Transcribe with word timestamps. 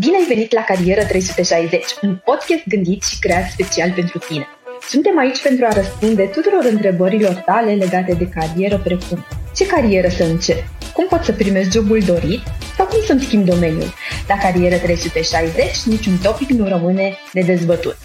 Bine 0.00 0.16
ai 0.16 0.24
venit 0.28 0.52
la 0.52 0.64
Carieră 0.64 1.04
360, 1.04 1.84
un 2.02 2.16
podcast 2.24 2.62
gândit 2.68 3.02
și 3.02 3.18
creat 3.18 3.50
special 3.50 3.92
pentru 3.92 4.18
tine. 4.18 4.46
Suntem 4.88 5.18
aici 5.18 5.42
pentru 5.42 5.64
a 5.64 5.72
răspunde 5.72 6.22
tuturor 6.26 6.64
întrebărilor 6.64 7.34
tale 7.34 7.74
legate 7.74 8.14
de 8.14 8.28
carieră, 8.28 8.78
precum 8.78 9.24
ce 9.56 9.66
carieră 9.66 10.08
să 10.08 10.24
încep, 10.24 10.64
cum 10.94 11.06
pot 11.06 11.22
să 11.22 11.32
primesc 11.32 11.70
jobul 11.70 12.00
dorit 12.00 12.40
sau 12.76 12.86
cum 12.86 12.98
să-mi 13.04 13.20
schimb 13.20 13.44
domeniul. 13.44 13.92
La 14.28 14.36
Carieră 14.38 14.76
360 14.76 15.82
niciun 15.84 16.16
topic 16.22 16.48
nu 16.48 16.68
rămâne 16.68 17.16
de 17.32 17.40
dezbătut. 17.40 17.96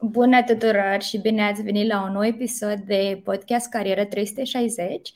Bună 0.00 0.42
tuturor 0.42 0.96
și 1.00 1.18
bine 1.18 1.42
ați 1.42 1.62
venit 1.62 1.86
la 1.86 2.02
un 2.02 2.12
nou 2.12 2.24
episod 2.24 2.78
de 2.86 3.20
podcast 3.24 3.68
Carieră 3.68 4.04
360. 4.04 5.12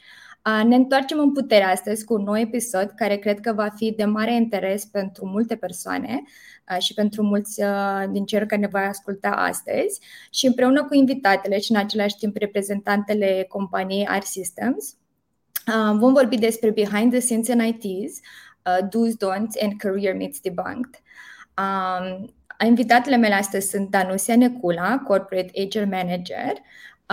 Ne 0.64 0.74
întoarcem 0.74 1.18
în 1.18 1.32
putere 1.32 1.64
astăzi 1.64 2.04
cu 2.04 2.14
un 2.14 2.22
nou 2.22 2.38
episod 2.38 2.92
care 2.96 3.16
cred 3.16 3.40
că 3.40 3.52
va 3.52 3.68
fi 3.76 3.92
de 3.96 4.04
mare 4.04 4.34
interes 4.34 4.84
pentru 4.84 5.26
multe 5.26 5.56
persoane 5.56 6.22
și 6.78 6.94
pentru 6.94 7.22
mulți 7.22 7.62
din 8.10 8.24
cei 8.24 8.46
care 8.46 8.60
ne 8.60 8.66
va 8.66 8.80
asculta 8.80 9.30
astăzi 9.30 10.00
și 10.30 10.46
împreună 10.46 10.84
cu 10.84 10.94
invitatele 10.94 11.58
și 11.58 11.70
în 11.70 11.76
același 11.76 12.16
timp 12.16 12.36
reprezentantele 12.36 13.46
companiei 13.48 14.06
Art 14.06 14.26
Systems 14.26 14.96
vom 15.98 16.12
vorbi 16.12 16.38
despre 16.38 16.70
behind 16.70 17.10
the 17.10 17.20
scenes 17.20 17.48
in 17.48 17.60
ITs, 17.60 18.20
do's, 18.82 19.12
don'ts 19.12 19.62
and 19.62 19.72
career 19.76 20.16
myths 20.16 20.40
debunked. 20.40 21.00
Invitatele 22.66 23.16
mele 23.16 23.34
astăzi 23.34 23.68
sunt 23.68 23.90
Danusia 23.90 24.36
Necula, 24.36 24.98
Corporate 24.98 25.68
HR 25.68 25.84
Manager, 25.84 26.52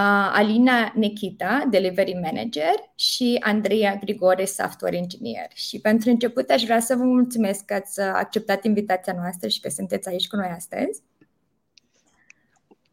Alina 0.01 0.91
Nekita, 0.95 1.65
Delivery 1.69 2.13
Manager 2.13 2.73
și 2.95 3.37
Andreea 3.39 3.95
Grigore, 3.95 4.45
Software 4.45 4.97
Engineer. 4.97 5.47
Și 5.53 5.79
pentru 5.79 6.09
început 6.09 6.49
aș 6.49 6.63
vrea 6.63 6.79
să 6.79 6.95
vă 6.95 7.03
mulțumesc 7.03 7.65
că 7.65 7.73
ați 7.73 8.01
acceptat 8.01 8.63
invitația 8.63 9.13
noastră 9.13 9.47
și 9.47 9.59
că 9.59 9.69
sunteți 9.69 10.09
aici 10.09 10.27
cu 10.27 10.35
noi 10.35 10.47
astăzi. 10.47 11.01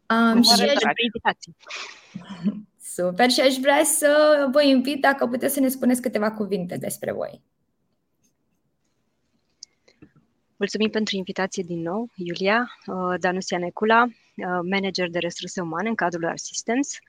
Um, 0.09 0.41
și 0.41 0.51
aș... 0.51 0.81
invitație. 1.03 1.53
Super 2.81 3.29
și 3.29 3.41
aș 3.41 3.55
vrea 3.55 3.83
să 3.83 4.47
vă 4.51 4.63
invit 4.63 5.01
dacă 5.01 5.27
puteți 5.27 5.53
să 5.53 5.59
ne 5.59 5.67
spuneți 5.67 6.01
câteva 6.01 6.31
cuvinte 6.31 6.77
despre 6.77 7.11
voi. 7.11 7.41
Mulțumim 10.55 10.89
pentru 10.89 11.15
invitație 11.15 11.63
din 11.63 11.81
nou, 11.81 12.09
Iulia, 12.15 12.77
uh, 12.85 13.19
Danusia 13.19 13.57
Necula, 13.57 14.03
uh, 14.03 14.22
manager 14.69 15.09
de 15.09 15.19
resurse 15.19 15.61
umane 15.61 15.89
în 15.89 15.95
cadrul 15.95 16.25
Assistance, 16.25 16.99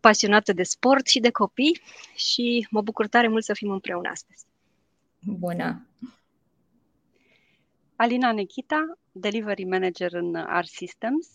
pasionată 0.00 0.52
de 0.52 0.62
sport 0.62 1.06
și 1.06 1.20
de 1.20 1.30
copii 1.30 1.80
și 2.14 2.66
mă 2.70 2.82
bucur 2.82 3.06
tare 3.06 3.28
mult 3.28 3.44
să 3.44 3.54
fim 3.54 3.70
împreună 3.70 4.08
astăzi. 4.08 4.44
Bună! 5.20 5.86
Alina 7.96 8.32
Nechita, 8.32 8.98
Delivery 9.12 9.64
Manager 9.64 10.12
în 10.12 10.34
Art 10.34 10.68
Systems. 10.68 11.28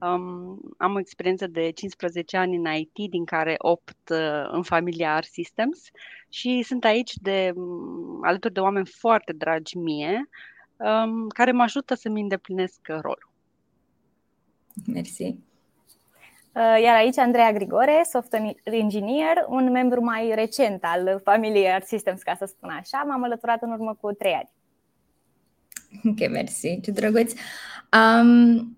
Um, 0.00 0.60
am 0.76 0.94
o 0.94 0.98
experiență 0.98 1.46
de 1.46 1.70
15 1.70 2.36
ani 2.36 2.56
în 2.56 2.72
IT, 2.72 3.10
din 3.10 3.24
care 3.24 3.54
8 3.58 3.94
uh, 4.10 4.48
în 4.50 4.62
familia 4.62 5.14
Art 5.14 5.26
Systems 5.26 5.82
și 6.28 6.62
sunt 6.62 6.84
aici 6.84 7.14
de, 7.14 7.52
um, 7.54 8.18
alături 8.22 8.52
de 8.52 8.60
oameni 8.60 8.86
foarte 8.86 9.32
dragi 9.32 9.78
mie, 9.78 10.28
um, 10.76 11.28
care 11.28 11.52
mă 11.52 11.62
ajută 11.62 11.94
să-mi 11.94 12.20
îndeplinesc 12.20 12.80
rolul. 12.86 13.27
Mersi. 14.86 15.46
Uh, 16.52 16.82
iar 16.82 16.96
aici 16.96 17.18
Andreea 17.18 17.52
Grigore, 17.52 18.02
software 18.10 18.54
engineer, 18.64 19.46
un 19.48 19.70
membru 19.70 20.00
mai 20.00 20.32
recent 20.34 20.84
al 20.84 21.20
familiei 21.24 21.72
Art 21.72 21.86
Systems, 21.86 22.22
ca 22.22 22.34
să 22.38 22.44
spun 22.44 22.70
așa. 22.70 23.04
M-am 23.06 23.22
alăturat 23.22 23.62
în 23.62 23.70
urmă 23.70 23.98
cu 24.00 24.12
trei 24.12 24.32
ani. 24.32 24.50
Ok, 26.04 26.30
mersi, 26.30 26.80
ce 26.80 26.90
drăguț. 26.90 27.32
Um, 27.92 28.77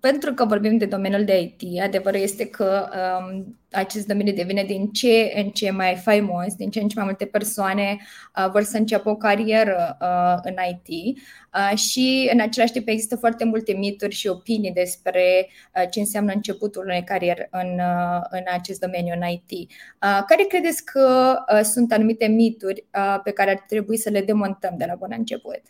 pentru 0.00 0.34
că 0.34 0.44
vorbim 0.44 0.76
de 0.78 0.86
domeniul 0.86 1.24
de 1.24 1.40
IT, 1.40 1.80
adevărul 1.82 2.20
este 2.20 2.46
că 2.46 2.88
um, 3.20 3.58
acest 3.70 4.06
domeniu 4.06 4.32
devine 4.32 4.64
din 4.64 4.90
ce 4.90 5.32
în 5.34 5.48
ce 5.48 5.70
mai 5.70 5.94
faimos, 5.94 6.54
din 6.54 6.70
ce 6.70 6.80
în 6.80 6.88
ce 6.88 6.94
mai 6.96 7.04
multe 7.04 7.24
persoane 7.24 7.96
uh, 8.36 8.50
vor 8.50 8.62
să 8.62 8.76
înceapă 8.76 9.10
o 9.10 9.16
carieră 9.16 9.96
uh, 10.00 10.34
în 10.42 10.54
IT 10.70 11.16
uh, 11.54 11.78
și 11.78 12.30
în 12.32 12.40
același 12.40 12.72
timp 12.72 12.88
există 12.88 13.16
foarte 13.16 13.44
multe 13.44 13.72
mituri 13.72 14.14
și 14.14 14.26
opinii 14.28 14.72
despre 14.72 15.48
uh, 15.76 15.90
ce 15.90 16.00
înseamnă 16.00 16.32
începutul 16.32 16.84
unei 16.84 17.04
cariere 17.04 17.48
în, 17.50 17.78
uh, 17.78 18.20
în 18.30 18.42
acest 18.52 18.80
domeniu, 18.80 19.14
în 19.20 19.28
IT. 19.28 19.70
Uh, 19.70 20.22
care 20.26 20.44
credeți 20.48 20.84
că 20.84 21.36
uh, 21.52 21.60
sunt 21.62 21.92
anumite 21.92 22.26
mituri 22.26 22.84
uh, 22.94 23.20
pe 23.22 23.30
care 23.30 23.50
ar 23.50 23.64
trebui 23.66 23.96
să 23.96 24.10
le 24.10 24.20
demontăm 24.20 24.74
de 24.76 24.84
la 24.88 24.94
bun 24.94 25.14
început? 25.16 25.60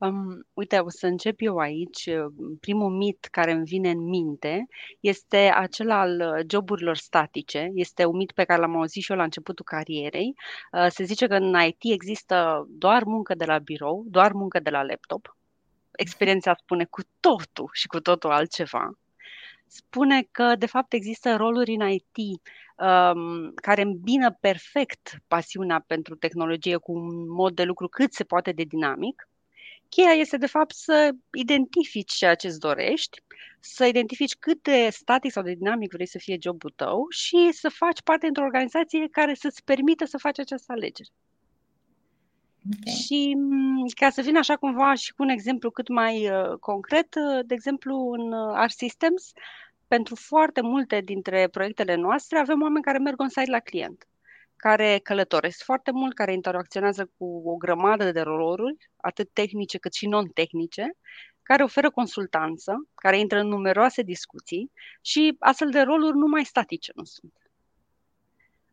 Um, 0.00 0.46
uite, 0.54 0.78
o 0.78 0.88
să 0.90 1.06
încep 1.06 1.34
eu 1.38 1.56
aici. 1.56 2.08
Primul 2.60 2.90
mit 2.90 3.28
care 3.30 3.52
îmi 3.52 3.64
vine 3.64 3.90
în 3.90 4.02
minte 4.02 4.66
este 5.00 5.36
acela 5.54 6.00
al 6.00 6.20
uh, 6.20 6.44
joburilor 6.50 6.96
statice. 6.96 7.70
Este 7.74 8.04
un 8.04 8.16
mit 8.16 8.32
pe 8.32 8.44
care 8.44 8.60
l-am 8.60 8.76
auzit 8.76 9.02
și 9.02 9.10
eu 9.10 9.16
la 9.16 9.22
începutul 9.22 9.64
carierei. 9.64 10.34
Uh, 10.72 10.86
se 10.88 11.04
zice 11.04 11.26
că 11.26 11.34
în 11.34 11.56
IT 11.66 11.92
există 11.92 12.66
doar 12.68 13.04
muncă 13.04 13.34
de 13.34 13.44
la 13.44 13.58
birou, 13.58 14.04
doar 14.06 14.32
muncă 14.32 14.60
de 14.60 14.70
la 14.70 14.82
laptop. 14.82 15.36
Experiența 15.90 16.54
spune 16.54 16.84
cu 16.84 17.02
totul 17.20 17.68
și 17.72 17.86
cu 17.86 18.00
totul 18.00 18.30
altceva. 18.30 18.98
Spune 19.66 20.28
că, 20.30 20.54
de 20.58 20.66
fapt, 20.66 20.92
există 20.92 21.36
roluri 21.36 21.74
în 21.74 21.88
IT 21.88 22.16
um, 22.76 23.52
care 23.54 23.82
îmbină 23.82 24.36
perfect 24.40 25.18
pasiunea 25.28 25.84
pentru 25.86 26.14
tehnologie 26.14 26.76
cu 26.76 26.92
un 26.92 27.30
mod 27.30 27.54
de 27.54 27.64
lucru 27.64 27.88
cât 27.88 28.12
se 28.12 28.24
poate 28.24 28.52
de 28.52 28.62
dinamic 28.62 29.28
Cheia 29.88 30.12
este, 30.12 30.36
de 30.36 30.46
fapt, 30.46 30.74
să 30.74 31.10
identifici 31.32 32.12
ceea 32.12 32.34
ce 32.34 32.46
îți 32.46 32.58
dorești, 32.58 33.22
să 33.60 33.84
identifici 33.84 34.36
cât 34.36 34.62
de 34.62 34.88
static 34.90 35.32
sau 35.32 35.42
de 35.42 35.54
dinamic 35.54 35.92
vrei 35.92 36.06
să 36.06 36.18
fie 36.18 36.36
jobul 36.40 36.72
tău 36.76 37.06
și 37.10 37.50
să 37.52 37.68
faci 37.68 38.02
parte 38.02 38.26
într-o 38.26 38.44
organizație 38.44 39.08
care 39.10 39.34
să-ți 39.34 39.64
permită 39.64 40.04
să 40.04 40.18
faci 40.18 40.38
această 40.38 40.72
alegere. 40.72 41.08
Okay. 42.80 42.94
Și 42.94 43.34
mm, 43.36 43.86
ca 43.94 44.10
să 44.10 44.22
vin 44.22 44.36
așa 44.36 44.56
cumva 44.56 44.94
și 44.94 45.14
cu 45.14 45.22
un 45.22 45.28
exemplu 45.28 45.70
cât 45.70 45.88
mai 45.88 46.30
uh, 46.30 46.58
concret, 46.60 47.14
uh, 47.14 47.44
de 47.46 47.54
exemplu 47.54 48.10
în 48.10 48.32
uh, 48.32 48.52
Art 48.54 48.72
Systems, 48.72 49.32
pentru 49.86 50.14
foarte 50.14 50.60
multe 50.60 51.00
dintre 51.00 51.48
proiectele 51.48 51.94
noastre 51.94 52.38
avem 52.38 52.62
oameni 52.62 52.84
care 52.84 52.98
merg 52.98 53.20
on 53.20 53.28
site 53.28 53.50
la 53.50 53.60
client 53.60 54.06
care 54.58 55.00
călătoresc 55.02 55.62
foarte 55.62 55.90
mult, 55.90 56.14
care 56.14 56.32
interacționează 56.32 57.10
cu 57.16 57.42
o 57.44 57.56
grămadă 57.56 58.12
de 58.12 58.20
roluri, 58.20 58.90
atât 58.96 59.30
tehnice 59.32 59.78
cât 59.78 59.92
și 59.92 60.06
non-tehnice, 60.06 60.96
care 61.42 61.62
oferă 61.62 61.90
consultanță, 61.90 62.88
care 62.94 63.18
intră 63.18 63.38
în 63.38 63.48
numeroase 63.48 64.02
discuții 64.02 64.72
și 65.00 65.36
astfel 65.38 65.70
de 65.70 65.80
roluri 65.80 66.16
nu 66.16 66.26
mai 66.26 66.44
statice 66.44 66.92
nu 66.94 67.04
sunt. 67.04 67.32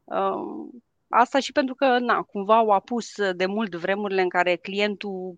Uh, 0.03 0.79
asta 1.09 1.39
și 1.39 1.51
pentru 1.51 1.75
că, 1.75 1.99
na, 1.99 2.21
cumva 2.21 2.57
au 2.57 2.69
apus 2.69 3.13
de 3.35 3.45
mult 3.45 3.75
vremurile 3.75 4.21
în 4.21 4.29
care 4.29 4.55
clientul 4.55 5.37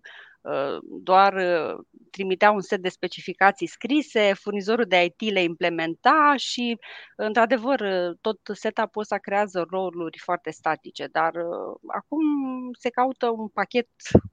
doar 0.82 1.34
uh, 1.34 1.84
trimitea 2.10 2.50
un 2.50 2.60
set 2.60 2.80
de 2.82 2.88
specificații 2.88 3.66
scrise, 3.66 4.32
furnizorul 4.34 4.84
de 4.84 5.04
IT 5.04 5.32
le 5.32 5.42
implementa 5.42 6.34
și, 6.36 6.78
într-adevăr, 7.16 7.80
tot 8.20 8.38
setup-ul 8.52 9.02
ăsta 9.02 9.18
creează 9.18 9.66
roluri 9.70 10.18
foarte 10.18 10.50
statice, 10.50 11.06
dar 11.12 11.34
uh, 11.34 11.78
acum 11.86 12.20
se 12.78 12.90
caută 12.90 13.28
un 13.28 13.48
pachet 13.48 13.88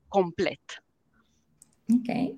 complet. 0.08 0.84
Ok. 1.94 2.38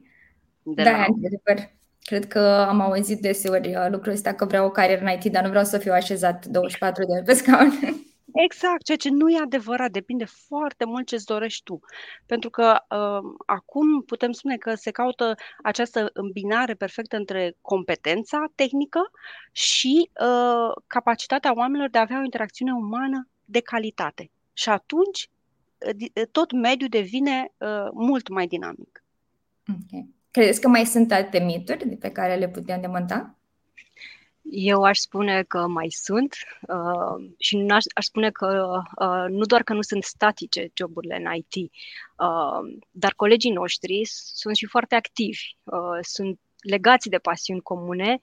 De 0.64 0.84
da, 0.84 0.92
la... 0.92 1.06
într-adevăr. 1.08 1.76
Cred 2.02 2.28
că 2.28 2.40
am 2.70 2.82
auzit 2.82 3.20
deseori 3.20 3.76
uh, 3.76 3.88
lucrul 3.90 4.12
ăsta 4.12 4.34
că 4.34 4.46
vreau 4.46 4.66
o 4.66 4.72
carieră 4.72 5.02
în 5.02 5.12
IT, 5.12 5.32
dar 5.32 5.44
nu 5.44 5.50
vreau 5.50 5.64
să 5.64 5.78
fiu 5.78 5.92
așezat 5.92 6.46
24 6.46 7.06
de 7.06 7.12
ore 7.12 7.24
pe 7.26 7.34
scaun. 7.34 7.72
Exact, 8.34 8.84
ceea 8.84 8.98
ce 8.98 9.10
nu 9.10 9.30
e 9.30 9.40
adevărat, 9.42 9.92
depinde 9.92 10.26
foarte 10.26 10.86
mult 10.86 11.08
ce-ți 11.08 11.26
dorești 11.26 11.64
tu. 11.64 11.80
Pentru 12.26 12.50
că 12.50 12.78
uh, 12.90 13.32
acum 13.46 14.02
putem 14.02 14.32
spune 14.32 14.58
că 14.58 14.76
se 14.76 14.92
caută 14.92 15.36
această 15.64 16.10
îmbinare 16.14 16.74
perfectă 16.74 17.16
între 17.16 17.56
competența 17.62 18.46
tehnică 18.56 19.00
și 19.52 20.10
uh, 20.22 20.84
capacitatea 20.88 21.54
oamenilor 21.56 21.90
de 21.90 21.98
a 21.98 22.02
avea 22.02 22.20
o 22.20 22.24
interacțiune 22.24 22.72
umană 22.72 23.28
de 23.46 23.60
calitate. 23.60 24.32
Și 24.54 24.70
atunci 24.70 25.30
uh, 26.16 26.26
tot 26.32 26.52
mediul 26.52 26.90
devine 26.90 27.54
uh, 27.58 27.90
mult 27.94 28.30
mai 28.30 28.48
dinamic. 28.48 29.04
Okay. 29.70 30.10
Credeți 30.32 30.62
că 30.62 30.68
mai 30.68 30.86
sunt 30.86 31.12
alte 31.12 31.40
mituri 31.40 31.98
pe 31.98 32.12
care 32.12 32.36
le 32.36 32.50
putem 32.50 32.82
demonta? 32.82 33.38
Eu 34.50 34.84
aș 34.84 34.98
spune 34.98 35.44
că 35.44 35.68
mai 35.68 35.90
sunt 35.90 36.36
uh, 36.62 37.30
și 37.38 37.66
aș, 37.70 37.84
aș 37.96 38.06
spune 38.06 38.32
că 38.32 38.80
uh, 39.00 39.26
nu 39.30 39.46
doar 39.46 39.64
că 39.64 39.74
nu 39.74 39.82
sunt 39.82 40.04
statice 40.04 40.72
joburile 40.74 41.16
în 41.16 41.34
IT, 41.34 41.72
uh, 42.18 42.78
dar 42.92 43.14
colegii 43.16 43.52
noștri 43.52 44.02
sunt 44.06 44.56
și 44.56 44.66
foarte 44.66 44.96
activi, 44.96 45.42
uh, 45.64 45.98
sunt 46.02 46.40
legați 46.62 47.10
de 47.10 47.18
pasiuni 47.18 47.62
comune 47.62 48.22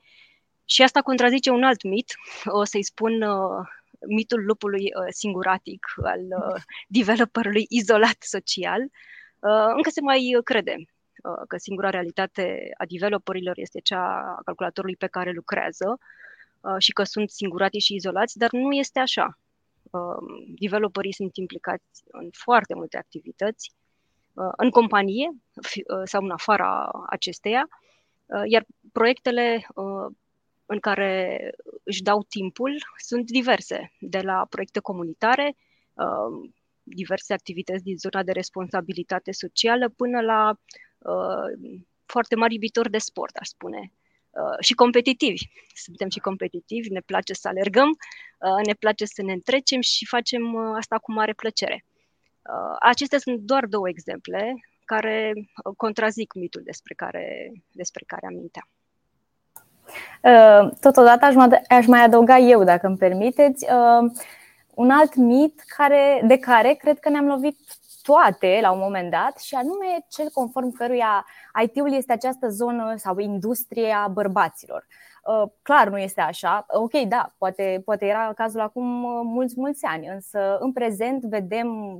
și 0.64 0.82
asta 0.82 1.00
contrazice 1.00 1.50
un 1.50 1.62
alt 1.62 1.82
mit, 1.82 2.14
o 2.44 2.64
să-i 2.64 2.82
spun 2.82 3.22
uh, 3.22 3.66
mitul 4.06 4.44
lupului 4.44 4.90
singuratic, 5.08 5.86
al 6.02 6.20
developerului 6.98 7.66
izolat 7.68 8.16
social, 8.18 8.80
încă 9.76 9.90
se 9.90 10.00
mai 10.00 10.40
crede 10.44 10.76
că 11.48 11.56
singura 11.56 11.90
realitate 11.90 12.70
a 12.76 12.84
developerilor 12.86 13.58
este 13.58 13.80
cea 13.80 14.34
a 14.38 14.40
calculatorului 14.44 14.96
pe 14.96 15.06
care 15.06 15.30
lucrează 15.30 15.98
și 16.78 16.92
că 16.92 17.02
sunt 17.02 17.30
singurati 17.30 17.78
și 17.78 17.94
izolați, 17.94 18.38
dar 18.38 18.52
nu 18.52 18.72
este 18.72 18.98
așa. 18.98 19.38
Developerii 20.58 21.12
sunt 21.12 21.36
implicați 21.36 22.02
în 22.06 22.28
foarte 22.32 22.74
multe 22.74 22.96
activități, 22.96 23.72
în 24.56 24.70
companie 24.70 25.30
sau 26.04 26.22
în 26.22 26.30
afara 26.30 26.90
acesteia, 27.08 27.68
iar 28.44 28.64
proiectele 28.92 29.66
în 30.66 30.78
care 30.80 31.50
își 31.82 32.02
dau 32.02 32.22
timpul 32.22 32.76
sunt 32.96 33.26
diverse, 33.30 33.92
de 34.00 34.20
la 34.20 34.46
proiecte 34.50 34.80
comunitare, 34.80 35.56
diverse 36.82 37.32
activități 37.32 37.82
din 37.82 37.96
zona 37.96 38.22
de 38.22 38.32
responsabilitate 38.32 39.32
socială, 39.32 39.88
până 39.88 40.20
la 40.20 40.54
foarte 42.06 42.34
mari 42.36 42.54
iubitori 42.54 42.90
de 42.90 42.98
sport, 42.98 43.36
aș 43.36 43.46
spune. 43.46 43.92
Și 44.60 44.74
competitivi. 44.74 45.42
Suntem 45.74 46.08
și 46.08 46.18
competitivi, 46.18 46.92
ne 46.92 47.00
place 47.00 47.32
să 47.32 47.48
alergăm, 47.48 47.96
ne 48.66 48.72
place 48.72 49.04
să 49.04 49.22
ne 49.22 49.32
întrecem 49.32 49.80
și 49.80 50.06
facem 50.06 50.56
asta 50.56 50.98
cu 50.98 51.12
mare 51.12 51.32
plăcere. 51.32 51.84
Acestea 52.78 53.18
sunt 53.18 53.38
doar 53.38 53.66
două 53.66 53.88
exemple 53.88 54.54
care 54.84 55.32
contrazic 55.76 56.32
mitul 56.32 56.62
despre 56.64 56.94
care, 56.94 57.52
despre 57.70 58.04
care 58.06 58.26
aminteam. 58.26 58.68
Uh, 60.22 60.72
totodată 60.80 61.24
aș 61.68 61.86
mai 61.86 62.00
adăuga 62.00 62.38
eu, 62.38 62.64
dacă 62.64 62.86
îmi 62.86 62.96
permiteți, 62.96 63.64
uh, 63.64 64.10
un 64.74 64.90
alt 64.90 65.14
mit 65.14 65.62
care, 65.76 66.22
de 66.26 66.38
care 66.38 66.72
cred 66.72 66.98
că 66.98 67.08
ne-am 67.08 67.26
lovit 67.26 67.58
toate 68.06 68.58
la 68.62 68.70
un 68.70 68.78
moment 68.78 69.10
dat 69.10 69.38
și 69.38 69.54
anume 69.54 70.04
cel 70.08 70.30
conform 70.32 70.72
căruia 70.72 71.26
IT-ul 71.62 71.92
este 71.92 72.12
această 72.12 72.48
zonă 72.48 72.94
sau 72.96 73.18
industria 73.18 74.08
bărbaților. 74.12 74.86
Uh, 75.24 75.50
clar 75.62 75.88
nu 75.88 75.98
este 75.98 76.20
așa. 76.20 76.66
Ok, 76.68 76.92
da, 76.92 77.34
poate, 77.38 77.82
poate 77.84 78.06
era 78.06 78.32
cazul 78.34 78.60
acum 78.60 78.84
mulți, 79.26 79.54
mulți 79.56 79.84
ani, 79.84 80.08
însă 80.08 80.56
în 80.60 80.72
prezent 80.72 81.24
vedem 81.24 81.98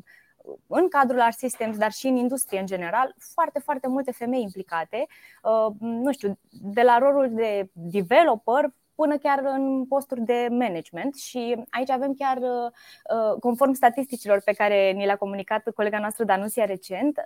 în 0.67 0.89
cadrul 0.89 1.21
Art 1.21 1.37
Systems, 1.37 1.77
dar 1.77 1.93
și 1.93 2.06
în 2.06 2.17
industrie 2.17 2.61
în 2.61 2.67
general, 2.67 3.15
foarte, 3.35 3.59
foarte 3.59 3.89
multe 3.89 4.12
femei 4.12 4.43
implicate, 4.43 5.06
uh, 5.43 5.75
nu 5.81 6.12
știu, 6.12 6.39
de 6.51 6.83
la 6.83 6.99
rolul 6.99 7.35
de 7.35 7.71
developer 7.73 8.73
până 8.94 9.17
chiar 9.17 9.41
în 9.44 9.85
posturi 9.85 10.20
de 10.20 10.46
management 10.50 11.14
și 11.14 11.64
aici 11.70 11.91
avem 11.91 12.14
chiar, 12.14 12.37
uh, 12.37 12.70
uh, 13.17 13.41
conform 13.41 13.73
statisticilor 13.73 14.41
pe 14.44 14.52
care 14.52 14.91
ni 14.91 15.05
le-a 15.05 15.17
comunicat 15.17 15.70
colega 15.75 15.99
noastră 15.99 16.25
Danusia 16.25 16.64
recent, 16.64 17.20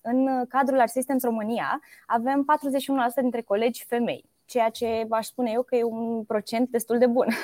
în 0.00 0.46
cadrul 0.48 0.80
Art 0.80 0.90
Systems 0.90 1.22
România 1.22 1.80
avem 2.06 2.44
41% 2.44 3.20
dintre 3.20 3.42
colegi 3.42 3.84
femei, 3.84 4.24
ceea 4.44 4.68
ce 4.68 5.06
aș 5.10 5.26
spune 5.26 5.50
eu 5.54 5.62
că 5.62 5.76
e 5.76 5.82
un 5.82 6.24
procent 6.24 6.68
destul 6.68 6.98
de 6.98 7.06
bun. 7.06 7.26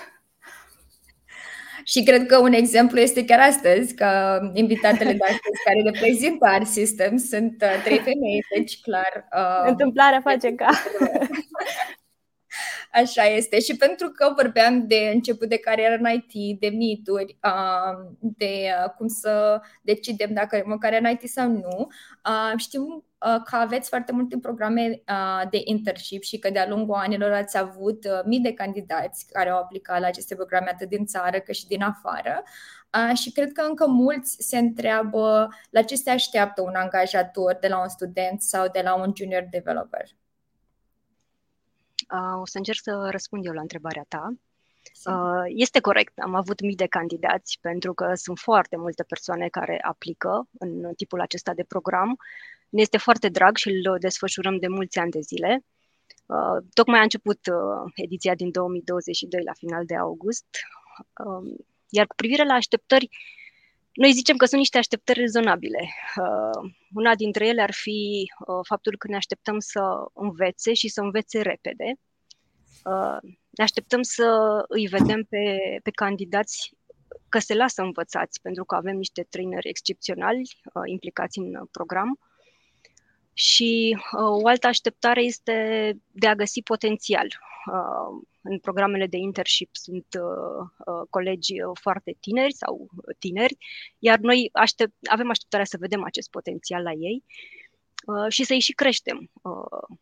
Și 1.84 2.02
cred 2.02 2.26
că 2.26 2.38
un 2.38 2.52
exemplu 2.52 2.98
este 2.98 3.24
chiar 3.24 3.40
astăzi, 3.40 3.94
că 3.94 4.38
invitatele 4.52 5.12
de 5.12 5.24
astăzi 5.24 5.62
care 5.64 5.82
reprezintă 5.84 6.46
Art 6.46 6.66
System 6.66 7.16
sunt 7.16 7.62
uh, 7.62 7.82
trei 7.84 7.98
femei, 7.98 8.44
deci 8.56 8.80
clar. 8.80 9.28
Uh, 9.34 9.68
Întâmplarea 9.68 10.20
face 10.20 10.54
ca. 10.54 10.68
Așa 12.98 13.24
este. 13.24 13.60
Și 13.60 13.76
pentru 13.76 14.08
că 14.08 14.32
vorbeam 14.36 14.86
de 14.86 15.10
început 15.14 15.48
de 15.48 15.58
carieră 15.58 15.96
în 16.00 16.10
IT, 16.10 16.60
de 16.60 16.68
mituri, 16.68 17.38
uh, 17.44 18.16
de 18.20 18.70
cum 18.96 19.08
să 19.08 19.60
decidem 19.82 20.32
dacă 20.32 20.56
avem 20.56 20.72
o 20.72 20.78
carieră 20.78 21.04
în 21.04 21.10
IT 21.10 21.28
sau 21.28 21.48
nu, 21.48 21.88
știm 22.56 23.08
Uh, 23.26 23.42
că 23.44 23.56
aveți 23.56 23.88
foarte 23.88 24.12
multe 24.12 24.38
programe 24.38 25.02
uh, 25.08 25.48
de 25.50 25.60
internship 25.64 26.22
și 26.22 26.38
că 26.38 26.50
de-a 26.50 26.68
lungul 26.68 26.94
anilor 26.94 27.32
ați 27.32 27.58
avut 27.58 28.04
uh, 28.04 28.20
mii 28.24 28.40
de 28.40 28.52
candidați 28.52 29.26
care 29.32 29.50
au 29.50 29.58
aplicat 29.58 30.00
la 30.00 30.06
aceste 30.06 30.34
programe 30.34 30.70
atât 30.70 30.88
din 30.88 31.06
țară 31.06 31.38
cât 31.38 31.54
și 31.54 31.66
din 31.66 31.82
afară. 31.82 32.42
Și 33.14 33.32
cred 33.32 33.52
că 33.52 33.62
încă 33.62 33.86
mulți 33.86 34.36
se 34.38 34.58
întreabă 34.58 35.48
la 35.70 35.82
ce 35.82 35.94
se 35.94 36.10
așteaptă 36.10 36.62
un 36.62 36.74
angajator 36.74 37.56
de 37.60 37.68
la 37.68 37.80
un 37.80 37.88
student 37.88 38.42
sau 38.42 38.68
de 38.72 38.80
la 38.84 38.94
un 38.94 39.12
junior 39.16 39.46
developer. 39.50 40.04
O 42.40 42.46
să 42.46 42.56
încerc 42.58 42.78
să 42.82 43.08
răspund 43.10 43.46
eu 43.46 43.52
la 43.52 43.60
întrebarea 43.60 44.04
ta. 44.08 44.32
Este 45.46 45.80
corect, 45.80 46.18
am 46.18 46.34
avut 46.34 46.60
mii 46.60 46.76
de 46.76 46.86
candidați 46.86 47.58
pentru 47.60 47.94
că 47.94 48.14
sunt 48.14 48.38
foarte 48.38 48.76
multe 48.76 49.02
persoane 49.02 49.48
care 49.48 49.78
aplică 49.82 50.48
în 50.58 50.92
tipul 50.96 51.20
acesta 51.20 51.54
de 51.54 51.64
program 51.64 52.18
ne 52.68 52.80
este 52.80 52.98
foarte 52.98 53.28
drag 53.28 53.56
și 53.56 53.68
îl 53.68 53.98
desfășurăm 53.98 54.58
de 54.58 54.68
mulți 54.68 54.98
ani 54.98 55.10
de 55.10 55.20
zile. 55.20 55.64
Uh, 56.26 56.64
tocmai 56.72 56.98
a 56.98 57.02
început 57.02 57.38
uh, 57.46 57.92
ediția 57.94 58.34
din 58.34 58.50
2022 58.50 59.42
la 59.42 59.52
final 59.52 59.84
de 59.84 59.96
august, 59.96 60.46
uh, 61.26 61.58
iar 61.88 62.06
cu 62.06 62.14
privire 62.14 62.44
la 62.44 62.54
așteptări, 62.54 63.08
noi 64.02 64.12
zicem 64.12 64.36
că 64.36 64.44
sunt 64.44 64.60
niște 64.60 64.78
așteptări 64.78 65.20
rezonabile. 65.20 65.88
Uh, 66.16 66.70
una 66.94 67.14
dintre 67.14 67.46
ele 67.46 67.62
ar 67.62 67.72
fi 67.72 68.30
uh, 68.46 68.60
faptul 68.68 68.96
că 68.96 69.08
ne 69.08 69.16
așteptăm 69.16 69.58
să 69.58 69.80
învețe 70.14 70.72
și 70.74 70.88
să 70.88 71.00
învețe 71.00 71.42
repede. 71.42 71.92
Uh, 72.84 73.18
ne 73.50 73.62
așteptăm 73.62 74.02
să 74.02 74.58
îi 74.68 74.86
vedem 74.86 75.26
pe, 75.28 75.56
pe 75.82 75.90
candidați 75.90 76.72
că 77.28 77.38
se 77.38 77.54
lasă 77.54 77.82
învățați, 77.82 78.40
pentru 78.40 78.64
că 78.64 78.74
avem 78.74 78.96
niște 78.96 79.26
traineri 79.30 79.68
excepționali 79.68 80.40
uh, 80.40 80.82
implicați 80.84 81.38
în 81.38 81.66
program 81.70 82.18
și 83.38 83.96
uh, 83.96 84.42
o 84.42 84.46
altă 84.46 84.66
așteptare 84.66 85.22
este 85.22 85.54
de 86.10 86.26
a 86.26 86.34
găsi 86.34 86.62
potențial. 86.62 87.26
Uh, 87.26 88.26
în 88.42 88.58
programele 88.58 89.06
de 89.06 89.16
internship 89.16 89.68
sunt 89.72 90.06
uh, 90.20 90.66
uh, 90.86 91.06
colegi 91.10 91.62
uh, 91.62 91.70
foarte 91.80 92.16
tineri 92.20 92.52
sau 92.52 92.88
tineri, 93.18 93.56
iar 93.98 94.18
noi 94.18 94.48
aștept, 94.52 94.92
avem 95.10 95.30
așteptarea 95.30 95.66
să 95.66 95.76
vedem 95.80 96.04
acest 96.04 96.30
potențial 96.30 96.82
la 96.82 96.92
ei 96.92 97.24
uh, 98.06 98.32
și 98.32 98.44
să-i 98.44 98.60
și 98.60 98.72
creștem 98.72 99.30
uh, 99.42 99.96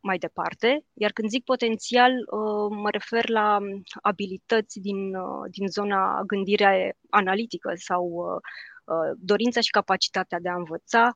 mai 0.00 0.18
departe. 0.18 0.84
Iar 0.92 1.10
când 1.12 1.28
zic 1.28 1.44
potențial, 1.44 2.12
uh, 2.12 2.76
mă 2.76 2.90
refer 2.90 3.28
la 3.28 3.58
abilități 4.00 4.80
din, 4.80 5.14
uh, 5.14 5.50
din 5.50 5.66
zona 5.68 6.22
gândire 6.26 6.96
analitică 7.10 7.72
sau 7.74 8.04
uh, 8.04 9.10
dorința 9.16 9.60
și 9.60 9.70
capacitatea 9.70 10.38
de 10.40 10.48
a 10.48 10.54
învăța, 10.54 11.14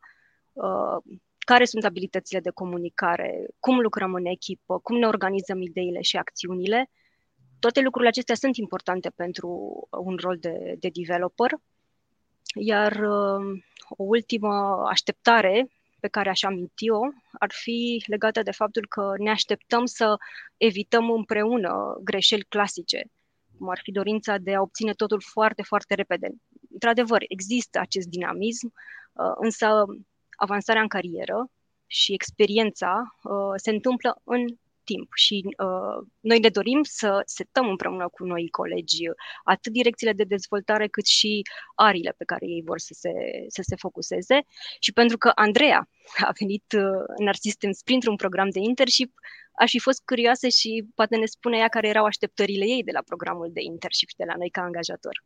care 1.44 1.64
sunt 1.64 1.84
abilitățile 1.84 2.40
de 2.40 2.50
comunicare, 2.50 3.46
cum 3.58 3.80
lucrăm 3.80 4.14
în 4.14 4.24
echipă, 4.24 4.78
cum 4.78 4.96
ne 4.98 5.06
organizăm 5.06 5.62
ideile 5.62 6.00
și 6.00 6.16
acțiunile. 6.16 6.90
Toate 7.58 7.80
lucrurile 7.80 8.10
acestea 8.10 8.34
sunt 8.34 8.56
importante 8.56 9.10
pentru 9.10 9.48
un 9.90 10.16
rol 10.20 10.36
de, 10.40 10.74
de 10.78 10.90
developer. 10.92 11.50
Iar 12.60 12.92
uh, 12.92 13.62
o 13.88 14.02
ultimă 14.02 14.82
așteptare 14.88 15.68
pe 16.00 16.08
care 16.08 16.28
aș 16.28 16.42
aminti-o 16.42 17.00
ar 17.32 17.50
fi 17.52 18.04
legată 18.06 18.42
de 18.42 18.50
faptul 18.50 18.86
că 18.88 19.12
ne 19.18 19.30
așteptăm 19.30 19.84
să 19.84 20.16
evităm 20.56 21.10
împreună 21.10 22.00
greșeli 22.02 22.44
clasice, 22.48 23.02
cum 23.58 23.68
ar 23.68 23.80
fi 23.82 23.90
dorința 23.90 24.38
de 24.38 24.54
a 24.54 24.60
obține 24.60 24.92
totul 24.92 25.20
foarte, 25.20 25.62
foarte 25.62 25.94
repede. 25.94 26.28
Într-adevăr, 26.72 27.24
există 27.28 27.78
acest 27.78 28.06
dinamism, 28.06 28.72
uh, 29.12 29.32
însă 29.34 29.84
avansarea 30.36 30.82
în 30.82 30.88
carieră 30.88 31.50
și 31.86 32.12
experiența 32.12 33.02
uh, 33.22 33.52
se 33.56 33.70
întâmplă 33.70 34.20
în 34.24 34.46
timp 34.84 35.08
și 35.14 35.40
uh, 35.44 36.06
noi 36.20 36.38
ne 36.38 36.48
dorim 36.48 36.80
să 36.82 37.22
setăm 37.24 37.68
împreună 37.68 38.08
cu 38.08 38.24
noi 38.24 38.48
colegi 38.50 39.04
atât 39.44 39.72
direcțiile 39.72 40.12
de 40.12 40.24
dezvoltare 40.24 40.88
cât 40.88 41.06
și 41.06 41.42
arile 41.74 42.14
pe 42.16 42.24
care 42.24 42.46
ei 42.46 42.62
vor 42.64 42.78
să 42.78 42.94
se, 42.98 43.10
să 43.48 43.62
se 43.64 43.76
focuseze 43.76 44.40
și 44.80 44.92
pentru 44.92 45.18
că 45.18 45.32
Andreea 45.34 45.88
a 46.28 46.32
venit 46.38 46.72
uh, 46.76 47.04
în 47.18 47.28
Art 47.28 47.40
Systems 47.40 47.82
printr-un 47.82 48.16
program 48.16 48.48
de 48.48 48.60
internship, 48.60 49.12
aș 49.52 49.70
fi 49.70 49.78
fost 49.78 50.02
curioasă 50.04 50.48
și 50.48 50.84
poate 50.94 51.16
ne 51.16 51.26
spune 51.26 51.58
ea 51.58 51.68
care 51.68 51.88
erau 51.88 52.04
așteptările 52.04 52.64
ei 52.64 52.82
de 52.82 52.92
la 52.92 53.02
programul 53.02 53.50
de 53.52 53.60
internship 53.62 54.08
și 54.08 54.16
de 54.16 54.24
la 54.24 54.34
noi 54.36 54.50
ca 54.50 54.60
angajator. 54.60 55.24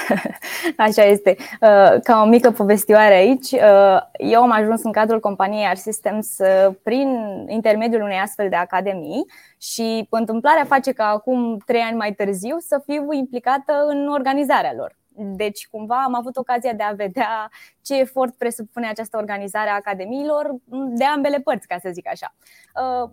Așa 0.76 1.02
este. 1.02 1.36
Uh, 1.38 2.00
ca 2.02 2.22
o 2.24 2.28
mică 2.28 2.50
povestioare 2.50 3.14
aici, 3.14 3.50
uh, 3.50 4.00
eu 4.18 4.42
am 4.42 4.50
ajuns 4.50 4.82
în 4.82 4.92
cadrul 4.92 5.20
companiei 5.20 5.66
Art 5.66 5.78
Systems 5.78 6.38
uh, 6.38 6.74
prin 6.82 7.08
intermediul 7.48 8.02
unei 8.02 8.18
astfel 8.18 8.48
de 8.48 8.56
academii 8.56 9.26
și 9.58 10.06
întâmplarea 10.10 10.64
face 10.64 10.92
ca 10.92 11.04
acum 11.04 11.58
trei 11.66 11.80
ani 11.80 11.96
mai 11.96 12.12
târziu 12.12 12.56
să 12.58 12.82
fiu 12.86 13.12
implicată 13.12 13.72
în 13.88 14.08
organizarea 14.08 14.72
lor. 14.76 14.96
Deci, 15.14 15.68
cumva, 15.70 16.02
am 16.02 16.14
avut 16.14 16.36
ocazia 16.36 16.72
de 16.72 16.82
a 16.82 16.92
vedea 16.92 17.50
ce 17.82 17.98
efort 17.98 18.34
presupune 18.34 18.88
această 18.88 19.16
organizare 19.16 19.68
a 19.68 19.74
academiilor 19.74 20.54
de 20.70 21.04
ambele 21.04 21.38
părți, 21.38 21.66
ca 21.66 21.76
să 21.82 21.90
zic 21.92 22.08
așa. 22.08 22.34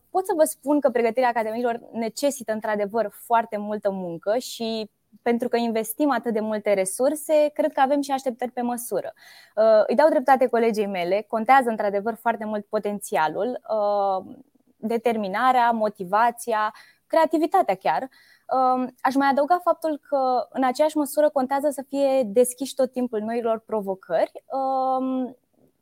Pot 0.10 0.26
să 0.26 0.34
vă 0.38 0.44
spun 0.44 0.80
că 0.80 0.90
pregătirea 0.90 1.30
academiilor 1.30 1.80
necesită, 1.92 2.52
într-adevăr, 2.52 3.10
foarte 3.26 3.58
multă 3.58 3.92
muncă 3.92 4.38
și 4.38 4.90
pentru 5.22 5.48
că 5.48 5.58
investim 5.58 6.12
atât 6.12 6.34
de 6.34 6.40
multe 6.40 6.74
resurse, 6.74 7.50
cred 7.54 7.72
că 7.72 7.80
avem 7.80 8.02
și 8.02 8.12
așteptări 8.12 8.52
pe 8.52 8.62
măsură. 8.62 9.14
Uh, 9.56 9.84
îi 9.88 9.96
dau 9.96 10.10
dreptate 10.10 10.48
colegii 10.48 10.86
mele, 10.86 11.26
contează 11.28 11.70
într-adevăr 11.70 12.16
foarte 12.16 12.46
mult 12.46 12.66
potențialul, 12.66 13.62
uh, 13.70 14.36
determinarea, 14.78 15.72
motivația, 15.72 16.74
creativitatea 17.08 17.76
chiar. 17.76 18.10
Um, 18.48 18.96
aș 19.02 19.16
mai 19.16 19.28
adăuga 19.28 19.60
faptul 19.64 20.00
că 20.10 20.48
în 20.50 20.64
aceeași 20.64 20.98
măsură 20.98 21.30
contează 21.30 21.70
să 21.70 21.84
fie 21.88 22.24
deschiși 22.26 22.76
tot 22.76 22.92
timpul 22.92 23.20
noilor 23.20 23.60
provocări 23.60 24.32
um, 24.46 25.38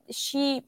și 0.10 0.65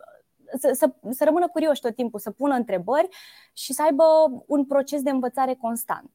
să, 0.57 0.71
să, 0.73 0.91
să 1.09 1.23
rămână 1.23 1.47
curioși 1.47 1.81
tot 1.81 1.95
timpul, 1.95 2.19
să 2.19 2.31
pună 2.31 2.55
întrebări 2.55 3.07
și 3.53 3.73
să 3.73 3.83
aibă 3.83 4.03
un 4.45 4.65
proces 4.65 5.01
de 5.01 5.09
învățare 5.09 5.53
constant. 5.53 6.11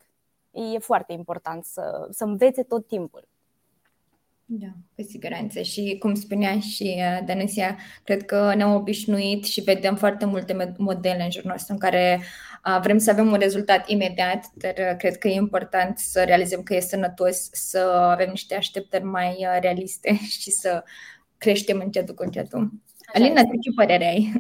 E 0.55 0.79
foarte 0.79 1.13
important 1.13 1.65
să, 1.65 2.09
să 2.11 2.25
învețe 2.25 2.63
tot 2.63 2.87
timpul. 2.87 3.29
Da, 4.47 4.67
cu 4.97 5.03
siguranță. 5.03 5.63
Și 5.63 5.97
cum 5.99 6.15
spunea 6.15 6.61
și 6.61 6.95
uh, 6.97 7.27
Danusia, 7.27 7.79
cred 8.05 8.25
că 8.25 8.55
ne-am 8.55 8.75
obișnuit 8.75 9.45
și 9.45 9.61
vedem 9.61 9.97
foarte 9.97 10.25
multe 10.25 10.75
modele 10.79 11.23
în 11.23 11.31
jurul 11.31 11.51
nostru 11.51 11.73
în 11.73 11.79
care 11.79 12.21
uh, 12.67 12.81
vrem 12.83 12.99
să 12.99 13.11
avem 13.11 13.31
un 13.31 13.39
rezultat 13.39 13.89
imediat, 13.89 14.51
dar 14.55 14.75
uh, 14.79 14.97
cred 14.99 15.19
că 15.19 15.29
e 15.29 15.35
important 15.35 15.99
să 15.99 16.25
realizăm 16.25 16.63
că 16.63 16.75
e 16.75 16.81
sănătos 16.81 17.49
să 17.53 17.79
avem 18.13 18.29
niște 18.29 18.55
așteptări 18.55 19.05
mai 19.05 19.47
realiste 19.61 20.15
și 20.41 20.51
să 20.51 20.85
creștem 21.39 21.81
încetul 21.81 22.15
cu 22.15 22.23
încetul. 22.23 22.71
Alina, 23.13 23.43
tu 23.43 23.59
ce 23.61 23.71
părere 23.75 24.05
ai? 24.05 24.33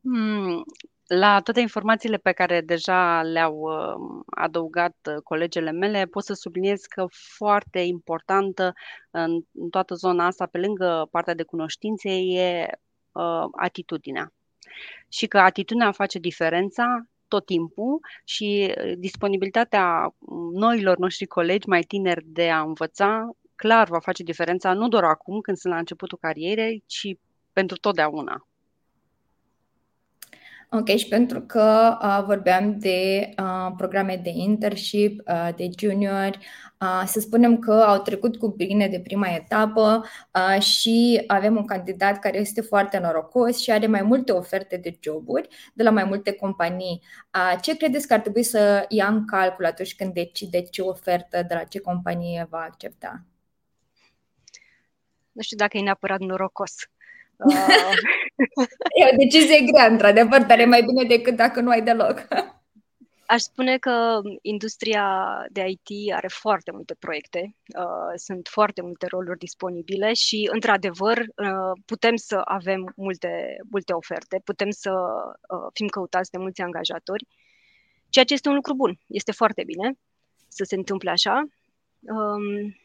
Hmm, 0.00 0.64
la 1.06 1.40
toate 1.40 1.60
informațiile 1.60 2.16
pe 2.16 2.32
care 2.32 2.60
deja 2.60 3.22
le-au 3.22 3.56
uh, 3.56 4.22
adăugat 4.26 4.96
uh, 5.08 5.22
colegele 5.22 5.70
mele, 5.70 6.06
pot 6.06 6.24
să 6.24 6.32
subliniez 6.34 6.80
că 6.80 7.06
foarte 7.10 7.78
importantă 7.78 8.72
în 9.10 9.44
toată 9.70 9.94
zona 9.94 10.26
asta, 10.26 10.46
pe 10.46 10.58
lângă 10.58 11.08
partea 11.10 11.34
de 11.34 11.42
cunoștințe, 11.42 12.10
e 12.10 12.66
uh, 13.12 13.44
atitudinea. 13.56 14.32
Și 15.08 15.26
că 15.26 15.38
atitudinea 15.38 15.92
face 15.92 16.18
diferența 16.18 17.06
tot 17.28 17.46
timpul 17.46 18.00
și 18.24 18.74
disponibilitatea 18.98 20.14
noilor 20.52 20.98
noștri 20.98 21.26
colegi 21.26 21.68
mai 21.68 21.82
tineri 21.82 22.24
de 22.26 22.50
a 22.50 22.60
învăța 22.60 23.30
clar 23.54 23.88
va 23.88 23.98
face 23.98 24.22
diferența 24.22 24.72
nu 24.72 24.88
doar 24.88 25.04
acum 25.04 25.40
când 25.40 25.56
sunt 25.56 25.72
la 25.72 25.78
începutul 25.78 26.18
carierei, 26.20 26.82
ci 26.86 27.16
pentru 27.52 27.76
totdeauna. 27.76 28.46
Ok, 30.76 30.88
și 30.88 31.08
pentru 31.08 31.40
că 31.40 31.98
uh, 32.02 32.22
vorbeam 32.26 32.78
de 32.78 33.28
uh, 33.38 33.72
programe 33.76 34.20
de 34.22 34.30
internship, 34.34 35.22
uh, 35.28 35.48
de 35.56 35.68
junior, 35.78 36.38
uh, 36.80 37.02
să 37.06 37.20
spunem 37.20 37.58
că 37.58 37.72
au 37.72 38.02
trecut 38.02 38.36
cu 38.36 38.48
bine 38.48 38.88
de 38.88 39.00
prima 39.00 39.28
etapă 39.28 40.04
uh, 40.34 40.62
și 40.62 41.24
avem 41.26 41.56
un 41.56 41.64
candidat 41.66 42.18
care 42.18 42.38
este 42.38 42.60
foarte 42.60 42.98
norocos 42.98 43.58
și 43.58 43.70
are 43.70 43.86
mai 43.86 44.02
multe 44.02 44.32
oferte 44.32 44.76
de 44.76 44.98
joburi 45.00 45.48
de 45.74 45.82
la 45.82 45.90
mai 45.90 46.04
multe 46.04 46.32
companii. 46.32 47.02
Uh, 47.34 47.58
ce 47.60 47.76
credeți 47.76 48.06
că 48.06 48.14
ar 48.14 48.20
trebui 48.20 48.42
să 48.42 48.84
ia 48.88 49.06
în 49.06 49.26
calcul 49.26 49.64
atunci 49.64 49.94
când 49.94 50.14
decide 50.14 50.62
ce 50.62 50.82
ofertă 50.82 51.44
de 51.48 51.54
la 51.54 51.64
ce 51.64 51.80
companie 51.80 52.46
va 52.50 52.58
accepta? 52.58 53.24
Nu 55.32 55.42
știu 55.42 55.56
dacă 55.56 55.76
e 55.76 55.82
neapărat 55.82 56.20
norocos. 56.20 56.72
Uh... 57.36 58.23
e 59.00 59.10
o 59.12 59.16
decizie 59.16 59.60
grea, 59.60 59.86
într-adevăr, 59.86 60.42
dar 60.42 60.58
e 60.58 60.64
mai 60.64 60.82
bine 60.82 61.04
decât 61.04 61.36
dacă 61.36 61.60
nu 61.60 61.70
ai 61.70 61.82
deloc. 61.82 62.26
Aș 63.26 63.40
spune 63.40 63.78
că 63.78 64.20
industria 64.42 65.06
de 65.50 65.64
IT 65.66 66.12
are 66.12 66.28
foarte 66.28 66.70
multe 66.70 66.94
proiecte, 66.98 67.56
uh, 67.78 68.12
sunt 68.14 68.48
foarte 68.48 68.82
multe 68.82 69.06
roluri 69.06 69.38
disponibile 69.38 70.12
și, 70.12 70.48
într-adevăr, 70.52 71.18
uh, 71.18 71.80
putem 71.84 72.16
să 72.16 72.40
avem 72.44 72.92
multe, 72.96 73.56
multe 73.70 73.92
oferte, 73.92 74.40
putem 74.44 74.70
să 74.70 74.90
uh, 74.90 75.70
fim 75.72 75.86
căutați 75.86 76.30
de 76.30 76.38
mulți 76.38 76.60
angajatori, 76.60 77.26
ceea 78.08 78.24
ce 78.24 78.34
este 78.34 78.48
un 78.48 78.54
lucru 78.54 78.74
bun. 78.74 78.98
Este 79.06 79.32
foarte 79.32 79.62
bine 79.64 79.98
să 80.48 80.64
se 80.64 80.74
întâmple 80.74 81.10
așa. 81.10 81.44
Um, 82.00 82.76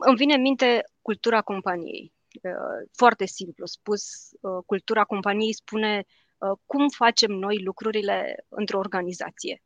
îmi 0.00 0.16
vine 0.16 0.34
în 0.34 0.40
minte 0.40 0.84
cultura 1.02 1.40
companiei. 1.40 2.12
Uh, 2.42 2.88
foarte 2.92 3.26
simplu 3.26 3.66
spus, 3.66 4.02
uh, 4.40 4.62
cultura 4.66 5.04
companiei 5.04 5.54
spune 5.54 6.04
uh, 6.38 6.58
cum 6.66 6.88
facem 6.88 7.30
noi 7.30 7.62
lucrurile 7.62 8.46
într-o 8.48 8.78
organizație. 8.78 9.62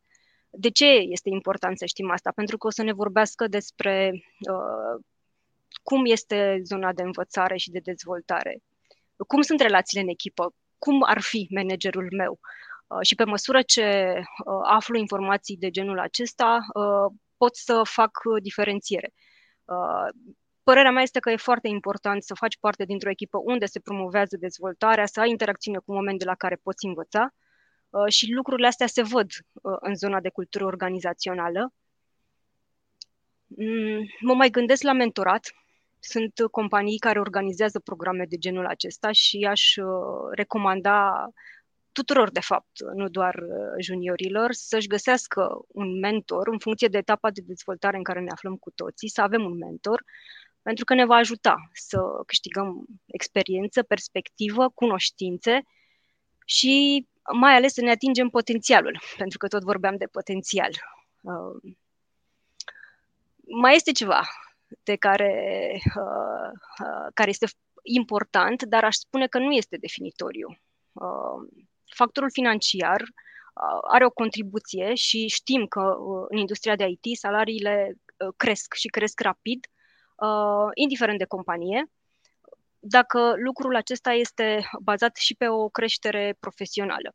De 0.51 0.71
ce 0.71 0.87
este 0.87 1.29
important 1.29 1.79
să 1.79 1.87
știm 1.87 2.11
asta? 2.11 2.33
Pentru 2.35 2.57
că 2.57 2.67
o 2.67 2.71
să 2.71 2.83
ne 2.83 2.93
vorbească 2.93 3.47
despre 3.47 4.23
cum 5.83 6.05
este 6.07 6.61
zona 6.63 6.93
de 6.93 7.03
învățare 7.03 7.57
și 7.57 7.71
de 7.71 7.79
dezvoltare, 7.79 8.59
cum 9.27 9.41
sunt 9.43 9.61
relațiile 9.61 10.03
în 10.03 10.09
echipă, 10.09 10.55
cum 10.79 11.03
ar 11.07 11.21
fi 11.21 11.49
managerul 11.51 12.09
meu. 12.17 12.39
Și 13.03 13.15
pe 13.15 13.25
măsură 13.25 13.63
ce 13.63 14.21
aflu 14.63 14.99
informații 14.99 15.57
de 15.57 15.71
genul 15.71 15.99
acesta, 15.99 16.59
pot 17.37 17.57
să 17.57 17.81
fac 17.85 18.11
diferențiere. 18.43 19.13
Părerea 20.65 20.91
mea 20.91 21.03
este 21.03 21.19
că 21.19 21.31
e 21.31 21.37
foarte 21.37 21.69
important 21.69 22.23
să 22.23 22.35
faci 22.35 22.59
parte 22.59 22.85
dintr-o 22.85 23.11
echipă 23.11 23.39
unde 23.45 23.67
se 23.67 23.81
promovează 23.81 24.37
dezvoltarea, 24.37 25.07
să 25.07 25.21
ai 25.21 25.31
interacțiune 25.31 25.79
cu 25.79 26.05
de 26.17 26.25
la 26.25 26.35
care 26.35 26.61
poți 26.63 26.85
învăța 26.87 27.35
uh, 27.91 28.13
și 28.13 28.33
lucrurile 28.33 28.67
astea 28.67 28.87
se 28.87 29.03
văd 29.03 29.31
uh, 29.53 29.77
în 29.81 29.95
zona 29.95 30.21
de 30.21 30.29
cultură 30.29 30.65
organizațională. 30.65 31.73
Mm, 33.47 34.07
mă 34.21 34.35
mai 34.35 34.51
gândesc 34.51 34.83
la 34.83 34.93
mentorat. 34.93 35.53
Sunt 35.99 36.33
companii 36.51 36.99
care 36.99 37.19
organizează 37.19 37.79
programe 37.79 38.25
de 38.29 38.37
genul 38.37 38.67
acesta 38.67 39.13
și 39.13 39.47
aș 39.51 39.77
uh, 39.77 39.87
recomanda 40.31 41.29
tuturor, 41.93 42.31
de 42.31 42.41
fapt, 42.41 42.71
nu 42.95 43.09
doar 43.09 43.43
juniorilor, 43.81 44.53
să-și 44.53 44.87
găsească 44.87 45.65
un 45.69 45.99
mentor 45.99 46.49
în 46.49 46.59
funcție 46.59 46.89
de 46.89 46.99
etapa 46.99 47.31
de 47.31 47.41
dezvoltare 47.45 47.97
în 47.97 48.03
care 48.03 48.21
ne 48.21 48.31
aflăm 48.31 48.57
cu 48.57 48.71
toții, 48.71 49.09
să 49.09 49.21
avem 49.21 49.45
un 49.45 49.57
mentor 49.57 50.05
pentru 50.65 50.85
că 50.85 50.95
ne 50.95 51.05
va 51.05 51.15
ajuta 51.15 51.55
să 51.73 51.99
câștigăm 52.27 52.87
experiență, 53.07 53.83
perspectivă, 53.83 54.69
cunoștințe 54.69 55.63
și 56.45 57.07
mai 57.33 57.55
ales 57.55 57.73
să 57.73 57.81
ne 57.81 57.91
atingem 57.91 58.29
potențialul, 58.29 59.01
pentru 59.23 59.39
că 59.39 59.49
tot 59.49 59.63
vorbeam 59.63 59.97
de 59.97 60.07
potențial. 60.07 60.71
Uh, 61.21 61.73
mai 63.47 63.75
este 63.75 63.93
ceva 63.93 64.23
de 64.83 64.97
care, 64.97 65.33
uh, 65.85 66.51
uh, 66.87 67.07
care 67.15 67.31
este 67.31 67.47
important, 67.83 68.63
dar 68.63 68.85
aș 68.85 68.95
spune 68.95 69.27
că 69.27 69.39
nu 69.39 69.53
este 69.53 69.77
definitoriu. 69.77 70.59
Factorul 71.95 72.31
financiar 72.31 73.03
are 73.91 74.05
o 74.05 74.11
contribuție 74.11 74.95
și 74.95 75.27
știm 75.29 75.67
că 75.67 75.97
în 76.29 76.37
industria 76.37 76.77
de 76.77 76.87
IT 76.89 77.19
salariile 77.19 77.95
cresc 78.37 78.75
și 78.75 78.89
cresc 78.89 79.21
rapid 79.21 79.67
uh, 80.15 80.71
indiferent 80.75 81.19
de 81.19 81.25
companie, 81.25 81.91
dacă 82.79 83.35
lucrul 83.37 83.77
acesta 83.77 84.13
este 84.13 84.69
bazat 84.83 85.17
și 85.17 85.35
pe 85.35 85.49
o 85.49 85.69
creștere 85.69 86.37
profesională. 86.41 87.15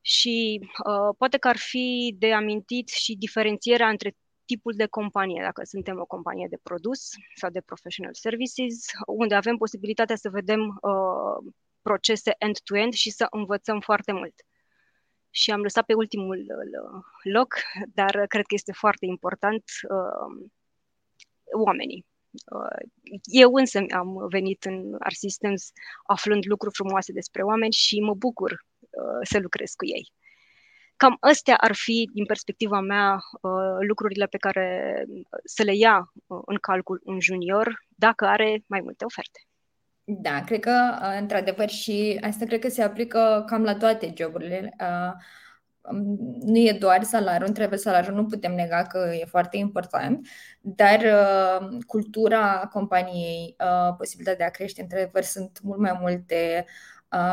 Și 0.00 0.60
uh, 0.62 1.14
poate 1.18 1.38
că 1.38 1.48
ar 1.48 1.56
fi 1.56 2.14
de 2.18 2.32
amintit 2.32 2.88
și 2.88 3.16
diferențierea 3.16 3.88
între 3.88 4.16
tipul 4.44 4.72
de 4.76 4.86
companie, 4.86 5.42
dacă 5.42 5.64
suntem 5.64 6.00
o 6.00 6.04
companie 6.04 6.46
de 6.50 6.58
produs 6.62 7.10
sau 7.34 7.50
de 7.50 7.60
professional 7.60 8.14
services, 8.14 8.84
unde 9.06 9.34
avem 9.34 9.56
posibilitatea 9.56 10.16
să 10.16 10.30
vedem 10.30 10.78
uh, 10.80 11.52
procese 11.82 12.34
end-to-end 12.38 12.92
și 12.92 13.10
să 13.10 13.26
învățăm 13.30 13.80
foarte 13.80 14.12
mult. 14.12 14.34
Și 15.30 15.50
am 15.50 15.60
lăsat 15.60 15.84
pe 15.84 15.94
ultimul 15.94 16.38
uh, 16.38 17.02
loc, 17.22 17.54
dar 17.94 18.26
cred 18.26 18.46
că 18.46 18.54
este 18.54 18.72
foarte 18.72 19.06
important 19.06 19.64
uh, 19.90 20.48
oamenii. 21.52 22.06
Uh, 22.30 22.88
eu 23.24 23.52
însă 23.54 23.84
am 23.94 24.26
venit 24.28 24.64
în 24.64 24.94
Art 24.98 25.14
Systems 25.14 25.72
aflând 26.06 26.44
lucruri 26.46 26.74
frumoase 26.74 27.12
despre 27.12 27.42
oameni 27.42 27.72
și 27.72 28.00
mă 28.00 28.14
bucur 28.14 28.50
uh, 28.80 29.20
să 29.22 29.38
lucrez 29.38 29.72
cu 29.76 29.84
ei. 29.84 30.12
Cam 30.96 31.16
astea 31.20 31.56
ar 31.56 31.74
fi, 31.74 32.10
din 32.12 32.24
perspectiva 32.24 32.80
mea, 32.80 33.18
uh, 33.40 33.76
lucrurile 33.88 34.26
pe 34.26 34.36
care 34.36 35.04
să 35.44 35.62
le 35.62 35.76
ia 35.76 36.12
în 36.44 36.56
calcul 36.60 37.00
un 37.04 37.20
junior 37.20 37.84
dacă 37.88 38.26
are 38.26 38.62
mai 38.66 38.80
multe 38.80 39.04
oferte. 39.04 39.40
Da, 40.04 40.44
cred 40.44 40.60
că, 40.60 40.98
într-adevăr, 41.18 41.68
și 41.68 42.18
asta 42.22 42.44
cred 42.44 42.60
că 42.60 42.68
se 42.68 42.82
aplică 42.82 43.44
cam 43.46 43.62
la 43.62 43.76
toate 43.76 44.12
joburile 44.16 44.74
nu 46.40 46.58
e 46.58 46.76
doar 46.80 47.02
salariul, 47.02 47.48
trebuie 47.48 47.78
salariul, 47.78 48.14
nu 48.14 48.24
putem 48.24 48.54
nega 48.54 48.82
că 48.82 49.10
e 49.20 49.24
foarte 49.24 49.56
important, 49.56 50.26
dar 50.60 50.98
uh, 50.98 51.78
cultura 51.86 52.68
companiei, 52.72 53.56
uh, 53.58 53.94
posibilitatea 53.96 54.38
de 54.38 54.44
a 54.44 54.56
crește, 54.56 54.82
într-adevăr, 54.82 55.22
sunt 55.22 55.58
mult 55.62 55.78
mai 55.78 55.96
multe 56.00 56.66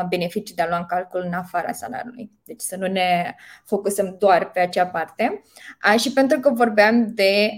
beneficii 0.08 0.54
de 0.54 0.62
a 0.62 0.68
lua 0.68 0.76
în 0.76 0.84
calcul 0.84 1.22
în 1.26 1.32
afara 1.32 1.72
salariului. 1.72 2.30
Deci 2.44 2.60
să 2.60 2.76
nu 2.76 2.86
ne 2.86 3.34
focusăm 3.64 4.16
doar 4.18 4.50
pe 4.50 4.60
acea 4.60 4.86
parte. 4.86 5.42
Și 5.98 6.12
pentru 6.12 6.40
că 6.40 6.50
vorbeam 6.50 7.14
de 7.14 7.50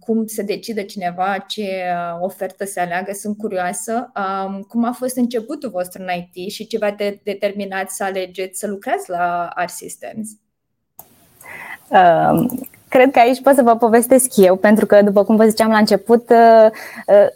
cum 0.00 0.26
se 0.26 0.42
decide 0.42 0.84
cineva 0.84 1.44
ce 1.46 1.84
ofertă 2.20 2.64
să 2.64 2.80
aleagă, 2.80 3.12
sunt 3.12 3.36
curioasă 3.36 4.12
cum 4.68 4.84
a 4.84 4.92
fost 4.92 5.16
începutul 5.16 5.70
vostru 5.70 6.02
în 6.02 6.08
IT 6.32 6.50
și 6.50 6.66
ce 6.66 6.78
v-a 6.78 6.96
determinat 7.22 7.90
să 7.90 8.04
alegeți 8.04 8.58
să 8.58 8.66
lucrați 8.66 9.10
la 9.10 9.50
Art 9.54 9.72
Systems? 9.72 10.28
Cred 12.88 13.10
că 13.10 13.18
aici 13.18 13.42
pot 13.42 13.54
să 13.54 13.62
vă 13.62 13.76
povestesc 13.76 14.36
eu, 14.36 14.56
pentru 14.56 14.86
că, 14.86 15.02
după 15.02 15.24
cum 15.24 15.36
vă 15.36 15.44
ziceam 15.44 15.70
la 15.70 15.78
început, 15.78 16.30
Uh, 16.30 17.26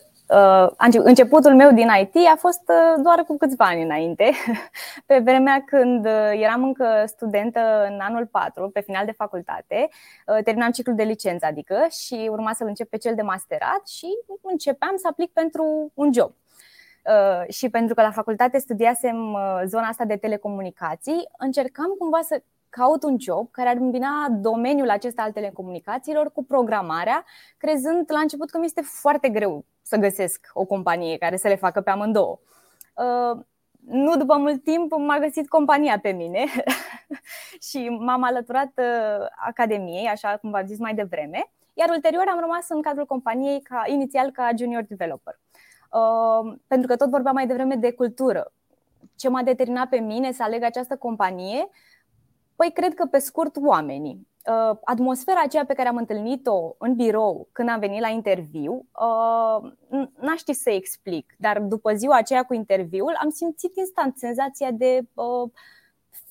începutul 1.04 1.54
meu 1.54 1.72
din 1.72 1.88
IT 2.00 2.14
a 2.32 2.36
fost 2.36 2.62
uh, 2.68 3.02
doar 3.02 3.24
cu 3.24 3.36
câțiva 3.36 3.64
ani 3.64 3.82
înainte, 3.82 4.30
pe 5.06 5.18
vremea 5.18 5.62
când 5.66 6.06
uh, 6.06 6.30
eram 6.32 6.64
încă 6.64 7.04
studentă 7.06 7.86
în 7.90 7.98
anul 8.00 8.26
4, 8.26 8.70
pe 8.72 8.80
final 8.80 9.04
de 9.04 9.12
facultate, 9.12 9.88
terminam 10.44 10.70
ciclul 10.70 10.96
de 10.96 11.02
licență, 11.02 11.46
adică, 11.46 11.86
și 11.90 12.28
urma 12.30 12.52
să-l 12.52 12.66
încep 12.66 12.88
pe 12.88 12.96
cel 12.96 13.14
de 13.14 13.22
masterat 13.22 13.88
și 13.88 14.06
începeam 14.42 14.96
să 14.96 15.08
aplic 15.10 15.32
pentru 15.32 15.92
un 15.94 16.12
job. 16.12 16.32
Și 17.48 17.68
pentru 17.70 17.94
că 17.94 18.02
la 18.02 18.10
facultate 18.10 18.58
studiasem 18.58 19.36
zona 19.64 19.86
asta 19.86 20.04
de 20.04 20.16
telecomunicații, 20.16 21.28
încercam 21.38 21.94
cumva 21.98 22.20
să 22.22 22.42
caut 22.68 23.02
un 23.02 23.16
job 23.20 23.50
care 23.50 23.68
ar 23.68 23.76
îmbina 23.76 24.26
domeniul 24.30 24.90
acesta 24.90 25.22
al 25.22 25.32
telecomunicațiilor 25.32 26.32
cu 26.32 26.44
programarea, 26.44 27.24
crezând 27.56 28.04
la 28.12 28.18
început 28.18 28.50
că 28.50 28.58
mi 28.58 28.64
este 28.64 28.80
foarte 28.80 29.28
greu 29.28 29.64
să 29.84 29.96
găsesc 29.96 30.50
o 30.52 30.64
companie 30.64 31.18
care 31.18 31.36
să 31.36 31.48
le 31.48 31.56
facă 31.56 31.80
pe 31.80 31.90
amândouă. 31.90 32.38
Uh, 32.94 33.40
nu 33.86 34.16
după 34.16 34.36
mult 34.36 34.64
timp 34.64 34.92
m-a 34.96 35.18
găsit 35.18 35.48
compania 35.48 35.98
pe 35.98 36.10
mine 36.10 36.44
și 37.68 37.88
m-am 37.88 38.22
alăturat 38.22 38.72
uh, 38.76 39.26
academiei, 39.46 40.06
așa 40.06 40.36
cum 40.40 40.50
v-am 40.50 40.66
zis 40.66 40.78
mai 40.78 40.94
devreme, 40.94 41.52
iar 41.74 41.88
ulterior 41.88 42.24
am 42.28 42.40
rămas 42.40 42.68
în 42.68 42.82
cadrul 42.82 43.06
companiei 43.06 43.60
ca, 43.60 43.82
inițial 43.86 44.30
ca 44.30 44.50
junior 44.58 44.82
developer. 44.88 45.40
Uh, 45.90 46.54
pentru 46.66 46.88
că 46.88 46.96
tot 46.96 47.10
vorbeam 47.10 47.34
mai 47.34 47.46
devreme 47.46 47.74
de 47.74 47.92
cultură. 47.92 48.52
Ce 49.16 49.28
m-a 49.28 49.42
determinat 49.42 49.88
pe 49.88 49.98
mine 49.98 50.32
să 50.32 50.42
aleg 50.42 50.62
această 50.62 50.96
companie 50.96 51.68
Păi 52.56 52.72
cred 52.72 52.94
că 52.94 53.06
pe 53.06 53.18
scurt 53.18 53.56
oamenii. 53.56 54.28
Uh, 54.46 54.76
atmosfera 54.84 55.40
aceea 55.44 55.64
pe 55.64 55.74
care 55.74 55.88
am 55.88 55.96
întâlnit-o 55.96 56.74
în 56.78 56.94
birou 56.94 57.48
când 57.52 57.68
am 57.68 57.78
venit 57.80 58.00
la 58.00 58.08
interviu, 58.08 58.86
uh, 59.00 59.72
n-aș 60.20 60.38
ști 60.38 60.52
să 60.52 60.70
explic, 60.70 61.34
dar 61.38 61.60
după 61.60 61.92
ziua 61.94 62.16
aceea 62.16 62.42
cu 62.42 62.54
interviul 62.54 63.16
am 63.22 63.30
simțit 63.30 63.76
instant 63.76 64.18
senzația 64.18 64.70
de 64.70 65.00
uh, 65.14 65.50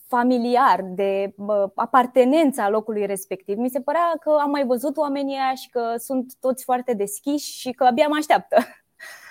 familiar, 0.08 0.82
de 0.84 1.34
apartenența 1.76 2.70
locului 2.70 3.06
respectiv. 3.06 3.58
Mi 3.58 3.70
se 3.70 3.82
părea 3.82 4.14
că 4.20 4.38
am 4.42 4.50
mai 4.50 4.66
văzut 4.66 4.98
oamenii 4.98 5.38
aia 5.38 5.54
și 5.54 5.70
că 5.70 5.94
sunt 5.98 6.34
toți 6.40 6.64
foarte 6.64 6.94
deschiși 6.94 7.60
și 7.60 7.72
că 7.72 7.84
abia 7.84 8.08
mă 8.08 8.16
așteaptă. 8.20 8.58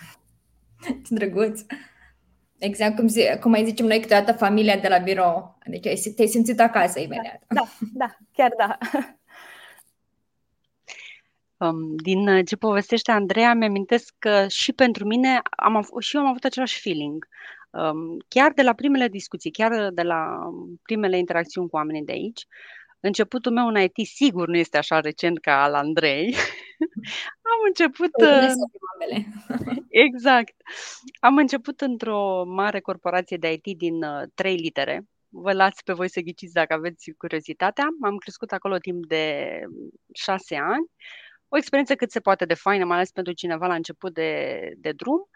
Drăguț! 1.08 1.60
Exact 2.62 2.96
cum, 2.96 3.08
zi, 3.08 3.38
cum 3.40 3.50
mai 3.50 3.64
zicem 3.64 3.86
noi 3.86 4.00
câteodată 4.00 4.32
familia 4.32 4.76
de 4.76 4.88
la 4.88 4.98
birou. 4.98 5.58
Deci 5.66 6.14
te-ai 6.14 6.26
simțit 6.26 6.60
acasă 6.60 7.00
imediat. 7.00 7.42
Da, 7.48 7.62
da, 7.92 8.16
chiar 8.32 8.52
da. 8.56 8.78
Um, 11.56 11.96
din 11.96 12.44
ce 12.44 12.56
povestește 12.56 13.10
Andreea, 13.10 13.54
mi-amintesc 13.54 14.14
că 14.18 14.46
și 14.48 14.72
pentru 14.72 15.06
mine 15.06 15.40
am, 15.56 15.86
și 15.98 16.16
eu 16.16 16.22
am 16.22 16.28
avut 16.28 16.44
același 16.44 16.80
feeling. 16.80 17.28
Um, 17.70 18.24
chiar 18.28 18.52
de 18.52 18.62
la 18.62 18.72
primele 18.72 19.08
discuții, 19.08 19.50
chiar 19.50 19.90
de 19.90 20.02
la 20.02 20.50
primele 20.82 21.18
interacțiuni 21.18 21.68
cu 21.68 21.76
oamenii 21.76 22.04
de 22.04 22.12
aici, 22.12 22.46
începutul 23.00 23.52
meu 23.52 23.66
în 23.66 23.80
IT 23.80 24.06
sigur 24.06 24.48
nu 24.48 24.56
este 24.56 24.78
așa 24.78 25.00
recent 25.00 25.38
ca 25.38 25.62
al 25.62 25.74
Andrei. 25.74 26.34
Am 27.52 27.60
început. 27.66 28.10
Uh, 28.20 29.84
exact. 30.06 30.54
Am 31.20 31.36
început 31.36 31.80
într-o 31.80 32.44
mare 32.44 32.80
corporație 32.80 33.36
de 33.36 33.52
IT 33.52 33.78
din 33.78 34.02
uh, 34.02 34.22
trei 34.34 34.56
litere. 34.56 35.04
Vă 35.28 35.52
las 35.52 35.74
pe 35.84 35.92
voi 35.92 36.10
să 36.10 36.20
ghiciți 36.20 36.52
dacă 36.52 36.74
aveți 36.74 37.10
curiozitatea. 37.18 37.88
Am 38.02 38.16
crescut 38.16 38.52
acolo 38.52 38.78
timp 38.78 39.06
de 39.06 39.58
șase 40.14 40.56
ani. 40.56 40.90
O 41.48 41.56
experiență 41.56 41.94
cât 41.94 42.10
se 42.10 42.20
poate 42.20 42.44
de 42.44 42.54
faină, 42.54 42.84
mai 42.84 42.96
ales 42.96 43.10
pentru 43.10 43.32
cineva 43.32 43.66
la 43.66 43.74
început 43.74 44.14
de, 44.14 44.58
de 44.76 44.92
drum. 44.92 45.28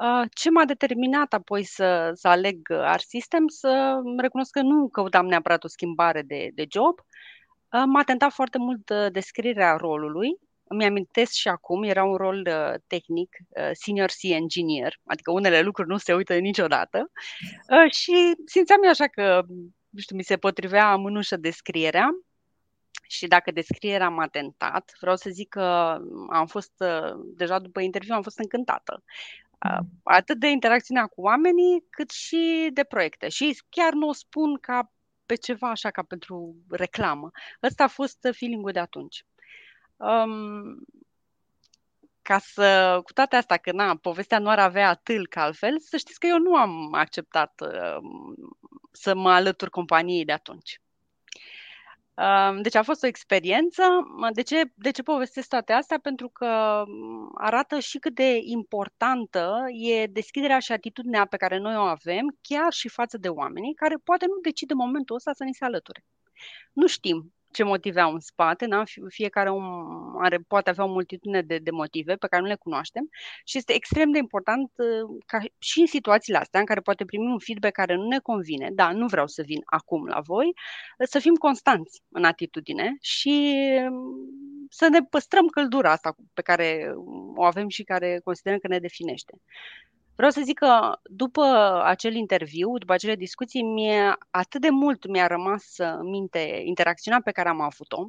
Uh, 0.00 0.28
ce 0.34 0.50
m-a 0.50 0.64
determinat 0.64 1.32
apoi 1.32 1.64
să, 1.64 2.10
să 2.14 2.28
aleg 2.28 2.70
Art 2.70 3.02
System? 3.02 3.48
Să 3.48 4.00
recunosc 4.16 4.50
că 4.50 4.60
nu 4.60 4.88
căutam 4.88 5.26
neapărat 5.26 5.64
o 5.64 5.68
schimbare 5.68 6.22
de, 6.22 6.50
de 6.54 6.66
job. 6.70 7.00
M-a 7.86 8.02
tentat 8.02 8.32
foarte 8.32 8.58
mult 8.58 8.90
descrierea 9.12 9.76
rolului 9.76 10.38
îmi 10.72 10.84
amintesc 10.84 11.32
și 11.32 11.48
acum, 11.48 11.82
era 11.82 12.04
un 12.04 12.16
rol 12.16 12.46
uh, 12.46 12.74
tehnic, 12.86 13.36
uh, 13.48 13.70
senior 13.72 14.08
C 14.08 14.22
engineer, 14.22 14.94
adică 15.04 15.30
unele 15.30 15.60
lucruri 15.60 15.88
nu 15.88 15.96
se 15.96 16.14
uită 16.14 16.38
niciodată 16.38 17.10
uh, 17.68 17.92
și 17.92 18.34
simțeam 18.46 18.82
eu 18.82 18.90
așa 18.90 19.06
că, 19.06 19.42
nu 19.88 20.00
știu, 20.00 20.16
mi 20.16 20.22
se 20.22 20.36
potrivea 20.36 20.96
mânușă 20.96 21.36
descrierea 21.36 22.08
și 23.08 23.26
dacă 23.26 23.50
descrierea 23.50 24.08
m-a 24.08 24.26
tentat, 24.26 24.92
vreau 25.00 25.16
să 25.16 25.30
zic 25.30 25.48
că 25.48 25.98
am 26.30 26.46
fost, 26.46 26.72
uh, 26.78 27.12
deja 27.36 27.58
după 27.58 27.80
interviu, 27.80 28.14
am 28.14 28.22
fost 28.22 28.38
încântată. 28.38 29.02
Uh, 29.66 29.78
mm. 29.80 29.88
atât 30.02 30.38
de 30.38 30.48
interacțiunea 30.48 31.06
cu 31.06 31.20
oamenii, 31.20 31.84
cât 31.90 32.10
și 32.10 32.70
de 32.72 32.84
proiecte. 32.84 33.28
Și 33.28 33.62
chiar 33.68 33.92
nu 33.92 34.08
o 34.08 34.12
spun 34.12 34.58
ca 34.58 34.92
pe 35.26 35.34
ceva 35.34 35.70
așa, 35.70 35.90
ca 35.90 36.02
pentru 36.02 36.56
reclamă. 36.68 37.30
Ăsta 37.62 37.84
a 37.84 37.88
fost 37.88 38.18
feeling-ul 38.32 38.72
de 38.72 38.78
atunci. 38.78 39.24
Um, 40.00 40.84
ca 42.22 42.38
să, 42.38 43.00
cu 43.04 43.12
toate 43.12 43.36
astea, 43.36 43.56
că 43.56 43.72
na, 43.72 43.96
povestea 43.96 44.38
nu 44.38 44.48
ar 44.48 44.58
avea 44.58 44.88
atât 44.88 45.28
ca 45.28 45.42
altfel, 45.42 45.78
să 45.78 45.96
știți 45.96 46.18
că 46.18 46.26
eu 46.26 46.38
nu 46.38 46.56
am 46.56 46.94
acceptat 46.94 47.60
uh, 47.60 47.98
să 48.90 49.14
mă 49.14 49.30
alătur 49.30 49.70
companiei 49.70 50.24
de 50.24 50.32
atunci. 50.32 50.80
Uh, 52.14 52.60
deci 52.62 52.74
a 52.74 52.82
fost 52.82 53.02
o 53.02 53.06
experiență. 53.06 53.82
De 54.32 54.42
ce, 54.42 54.62
de 54.74 54.90
ce 54.90 55.02
povestesc 55.02 55.48
toate 55.48 55.72
astea? 55.72 55.98
Pentru 55.98 56.28
că 56.28 56.84
arată 57.34 57.78
și 57.78 57.98
cât 57.98 58.14
de 58.14 58.38
importantă 58.42 59.64
e 59.68 60.06
deschiderea 60.06 60.58
și 60.58 60.72
atitudinea 60.72 61.24
pe 61.24 61.36
care 61.36 61.58
noi 61.58 61.76
o 61.76 61.80
avem, 61.80 62.38
chiar 62.40 62.72
și 62.72 62.88
față 62.88 63.18
de 63.18 63.28
oamenii 63.28 63.74
care 63.74 63.94
poate 64.04 64.26
nu 64.26 64.40
decid 64.42 64.70
în 64.70 64.76
momentul 64.76 65.16
ăsta 65.16 65.32
să 65.32 65.44
ni 65.44 65.54
se 65.54 65.64
alăture. 65.64 66.04
Nu 66.72 66.86
știm 66.86 67.32
ce 67.52 67.62
motive 67.62 68.00
au 68.00 68.12
în 68.12 68.20
spate, 68.20 68.66
da? 68.66 68.82
fiecare 69.08 69.50
om 69.50 69.64
are, 70.18 70.38
poate 70.38 70.70
avea 70.70 70.84
o 70.84 70.92
multitudine 70.92 71.42
de, 71.42 71.58
de 71.58 71.70
motive 71.70 72.14
pe 72.16 72.26
care 72.26 72.42
nu 72.42 72.48
le 72.48 72.54
cunoaștem 72.54 73.08
și 73.44 73.58
este 73.58 73.74
extrem 73.74 74.10
de 74.10 74.18
important 74.18 74.70
uh, 74.76 75.20
ca 75.26 75.38
și 75.58 75.80
în 75.80 75.86
situațiile 75.86 76.38
astea 76.38 76.60
în 76.60 76.66
care 76.66 76.80
poate 76.80 77.04
primim 77.04 77.30
un 77.30 77.38
feedback 77.38 77.74
care 77.74 77.94
nu 77.94 78.06
ne 78.06 78.18
convine, 78.18 78.70
da, 78.72 78.92
nu 78.92 79.06
vreau 79.06 79.26
să 79.26 79.42
vin 79.42 79.60
acum 79.64 80.06
la 80.06 80.20
voi, 80.20 80.52
să 80.98 81.18
fim 81.18 81.34
constanți 81.34 82.02
în 82.08 82.24
atitudine 82.24 82.96
și 83.00 83.54
um, 83.90 84.66
să 84.70 84.88
ne 84.88 84.98
păstrăm 85.10 85.46
căldura 85.46 85.90
asta 85.90 86.14
pe 86.34 86.42
care 86.42 86.92
o 87.34 87.44
avem 87.44 87.68
și 87.68 87.82
care 87.82 88.20
considerăm 88.24 88.58
că 88.58 88.68
ne 88.68 88.78
definește. 88.78 89.32
Vreau 90.20 90.34
să 90.34 90.40
zic 90.44 90.58
că 90.58 90.98
după 91.02 91.42
acel 91.84 92.14
interviu, 92.14 92.78
după 92.78 92.92
acele 92.92 93.14
discuții, 93.14 93.62
mie 93.62 94.16
atât 94.30 94.60
de 94.60 94.70
mult 94.70 95.06
mi-a 95.06 95.26
rămas 95.26 95.74
în 95.76 96.08
minte 96.10 96.62
interacțiunea 96.64 97.20
pe 97.24 97.30
care 97.30 97.48
am 97.48 97.60
avut-o 97.60 98.08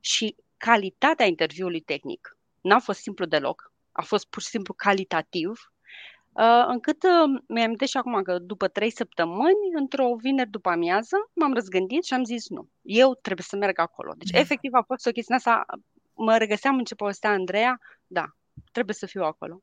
și 0.00 0.36
calitatea 0.56 1.26
interviului 1.26 1.80
tehnic. 1.80 2.36
N-a 2.60 2.78
fost 2.78 3.00
simplu 3.00 3.24
deloc, 3.24 3.72
a 3.92 4.02
fost 4.02 4.26
pur 4.26 4.42
și 4.42 4.48
simplu 4.48 4.74
calitativ, 4.74 5.72
uh, 6.32 6.64
încât 6.66 7.02
uh, 7.02 7.42
mi-am 7.48 7.76
și 7.86 7.96
acum 7.96 8.22
că 8.22 8.38
după 8.38 8.68
trei 8.68 8.90
săptămâni, 8.90 9.72
într-o 9.74 10.16
vineri 10.20 10.50
după 10.50 10.68
amiază, 10.68 11.16
m-am 11.32 11.54
răzgândit 11.54 12.04
și 12.04 12.14
am 12.14 12.24
zis 12.24 12.48
nu, 12.48 12.68
eu 12.82 13.14
trebuie 13.14 13.46
să 13.48 13.56
merg 13.56 13.78
acolo. 13.78 14.12
Deci, 14.16 14.30
da. 14.30 14.38
efectiv, 14.38 14.74
a 14.74 14.82
fost 14.82 15.06
o 15.06 15.10
chestie 15.10 15.34
asta, 15.34 15.64
mă 16.14 16.36
regăseam 16.36 16.76
în 16.76 16.84
ce 16.84 16.94
povestea 16.94 17.30
Andreea, 17.30 17.80
da, 18.06 18.24
trebuie 18.72 18.94
să 18.94 19.06
fiu 19.06 19.22
acolo. 19.22 19.62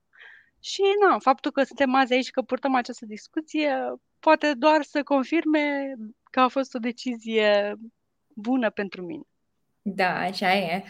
Și 0.63 0.81
na, 1.07 1.19
faptul 1.19 1.51
că 1.51 1.63
suntem 1.63 1.95
azi 1.95 2.13
aici, 2.13 2.31
că 2.31 2.41
purtăm 2.41 2.75
această 2.75 3.05
discuție, 3.05 3.73
poate 4.19 4.53
doar 4.53 4.83
să 4.83 5.03
confirme 5.03 5.93
că 6.31 6.39
a 6.39 6.47
fost 6.47 6.75
o 6.75 6.79
decizie 6.79 7.75
bună 8.33 8.69
pentru 8.69 9.05
mine. 9.05 9.23
Da, 9.81 10.19
așa 10.19 10.53
e. 10.53 10.83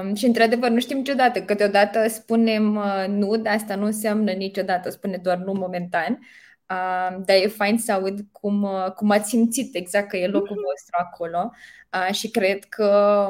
Um, 0.00 0.14
și 0.14 0.26
într-adevăr, 0.26 0.70
nu 0.70 0.80
știm 0.80 0.96
niciodată. 0.96 1.42
Câteodată 1.42 2.08
spunem 2.08 2.76
uh, 2.76 3.04
nu, 3.08 3.36
dar 3.36 3.54
asta 3.54 3.74
nu 3.74 3.84
înseamnă 3.84 4.32
niciodată, 4.32 4.90
spune 4.90 5.16
doar 5.16 5.36
nu 5.36 5.52
momentan. 5.52 6.12
Um, 6.12 7.22
dar 7.24 7.36
e 7.36 7.46
fain 7.46 7.78
să 7.78 7.92
aud 7.92 8.20
cum, 8.32 8.62
uh, 8.62 8.92
cum 8.92 9.10
ați 9.10 9.28
simțit 9.28 9.74
exact 9.74 10.08
că 10.08 10.16
e 10.16 10.26
locul 10.26 10.56
mm-hmm. 10.56 10.70
vostru 10.70 10.96
acolo. 10.98 11.52
Uh, 11.92 12.14
și 12.14 12.30
cred 12.30 12.64
că 12.64 13.28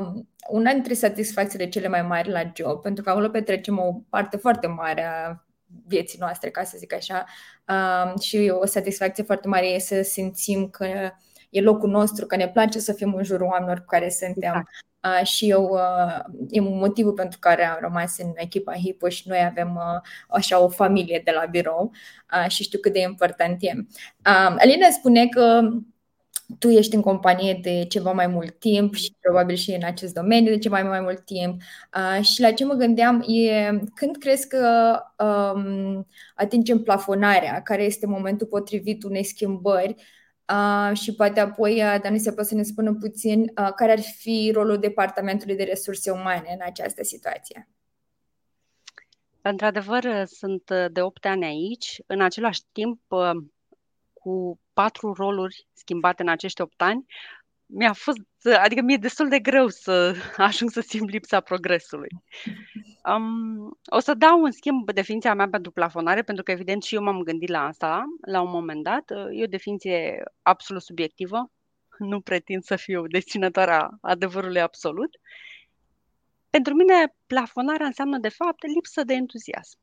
una 0.49 0.73
dintre 0.73 0.95
satisfacțiile 0.95 1.69
cele 1.69 1.89
mai 1.89 2.03
mari 2.03 2.31
la 2.31 2.53
job, 2.55 2.83
pentru 2.83 3.03
că 3.03 3.11
acolo 3.11 3.29
petrecem 3.29 3.79
o 3.79 4.01
parte 4.09 4.37
foarte 4.37 4.67
mare 4.67 5.05
a 5.05 5.48
vieții 5.87 6.19
noastre, 6.21 6.51
ca 6.51 6.65
să 6.65 6.77
zic 6.79 6.95
așa. 6.95 7.25
Um, 7.69 8.21
și 8.21 8.53
o 8.61 8.67
satisfacție 8.67 9.25
foarte 9.25 9.49
mare 9.49 9.67
e 9.67 9.79
să 9.79 10.03
simțim 10.03 10.69
că 10.69 10.87
e 11.51 11.61
locul 11.61 11.91
nostru, 11.91 12.27
că 12.27 12.37
ne 12.37 12.49
place 12.49 12.79
să 12.79 12.93
fim 12.93 13.15
în 13.15 13.25
jurul 13.25 13.47
oamenilor 13.47 13.79
cu 13.79 13.87
care 13.87 14.09
suntem. 14.09 14.35
Exact. 14.37 14.69
Uh, 15.05 15.27
și 15.27 15.51
eu, 15.51 15.65
uh, 15.65 16.21
e 16.51 16.61
motivul 16.61 17.13
pentru 17.13 17.39
care 17.39 17.65
am 17.65 17.79
rămas 17.81 18.19
în 18.19 18.33
echipa 18.35 18.75
Hipo 18.75 19.09
și 19.09 19.29
noi 19.29 19.45
avem 19.45 19.75
uh, 19.77 20.01
așa 20.29 20.61
o 20.61 20.69
familie 20.69 21.21
de 21.25 21.31
la 21.31 21.47
birou 21.47 21.91
uh, 22.33 22.51
și 22.51 22.63
știu 22.63 22.79
cât 22.79 22.93
de 22.93 23.01
important 23.01 23.57
e. 23.61 23.73
Uh, 23.77 24.55
Alina 24.59 24.91
spune 24.91 25.27
că 25.27 25.61
tu 26.59 26.69
ești 26.69 26.95
în 26.95 27.01
companie 27.01 27.59
de 27.63 27.85
ceva 27.89 28.13
mai 28.13 28.27
mult 28.27 28.59
timp 28.59 28.95
și 28.95 29.17
probabil 29.21 29.57
și 29.57 29.71
în 29.71 29.85
acest 29.85 30.15
domeniu 30.15 30.53
de 30.53 30.59
ceva 30.59 30.83
mai 30.83 31.01
mult 31.01 31.25
timp. 31.25 31.61
Uh, 31.95 32.25
și 32.25 32.41
la 32.41 32.53
ce 32.53 32.65
mă 32.65 32.75
gândeam 32.75 33.25
e 33.27 33.81
când 33.95 34.17
crezi 34.17 34.49
că 34.49 34.95
um, 35.25 36.07
atingem 36.35 36.83
plafonarea, 36.83 37.63
care 37.63 37.83
este 37.83 38.07
momentul 38.07 38.47
potrivit 38.47 39.03
unei 39.03 39.25
schimbări 39.25 39.95
uh, 40.53 40.97
și 40.97 41.15
poate 41.15 41.41
apoi, 41.41 41.83
uh, 41.83 41.97
Dani, 42.03 42.19
se 42.19 42.33
poate 42.33 42.49
să 42.49 42.55
ne 42.55 42.63
spună 42.63 42.95
puțin 42.95 43.41
uh, 43.41 43.73
care 43.77 43.93
ar 43.93 44.01
fi 44.01 44.51
rolul 44.55 44.79
Departamentului 44.79 45.57
de 45.57 45.65
Resurse 45.65 46.11
Umane 46.11 46.51
în 46.53 46.61
această 46.63 47.05
situație. 47.05 47.69
Într-adevăr, 49.43 50.25
sunt 50.27 50.71
de 50.93 51.03
8 51.03 51.25
ani 51.27 51.45
aici. 51.45 52.03
În 52.07 52.21
același 52.21 52.61
timp, 52.73 53.01
cu 54.13 54.61
patru 54.81 55.13
roluri 55.13 55.67
schimbate 55.73 56.23
în 56.23 56.29
acești 56.29 56.61
opt 56.61 56.83
ani, 56.83 57.07
mi-a 57.67 57.93
fost, 57.93 58.19
adică 58.59 58.83
mi-e 58.83 58.97
destul 58.97 59.29
de 59.29 59.39
greu 59.39 59.69
să 59.69 60.15
ajung 60.37 60.71
să 60.71 60.81
simt 60.81 61.11
lipsa 61.11 61.41
progresului. 61.41 62.09
Um, 63.05 63.79
o 63.85 63.99
să 63.99 64.15
dau 64.15 64.43
în 64.43 64.51
schimb 64.51 64.91
definiția 64.93 65.35
mea 65.35 65.49
pentru 65.49 65.71
plafonare, 65.71 66.23
pentru 66.23 66.45
că 66.45 66.51
evident 66.51 66.83
și 66.83 66.95
eu 66.95 67.03
m-am 67.03 67.23
gândit 67.23 67.49
la 67.49 67.67
asta 67.67 68.05
la 68.27 68.41
un 68.41 68.51
moment 68.51 68.83
dat. 68.83 69.11
E 69.31 69.43
o 69.43 69.47
definiție 69.47 70.23
absolut 70.43 70.83
subiectivă, 70.83 71.51
nu 71.99 72.21
pretind 72.21 72.63
să 72.63 72.77
fiu 72.77 73.07
deținătoarea 73.07 73.99
adevărului 74.01 74.61
absolut. 74.61 75.17
Pentru 76.51 76.75
mine, 76.75 77.15
plafonarea 77.27 77.87
înseamnă, 77.87 78.19
de 78.19 78.29
fapt, 78.29 78.67
lipsă 78.75 79.05
de 79.05 79.15
entuziasm. 79.15 79.79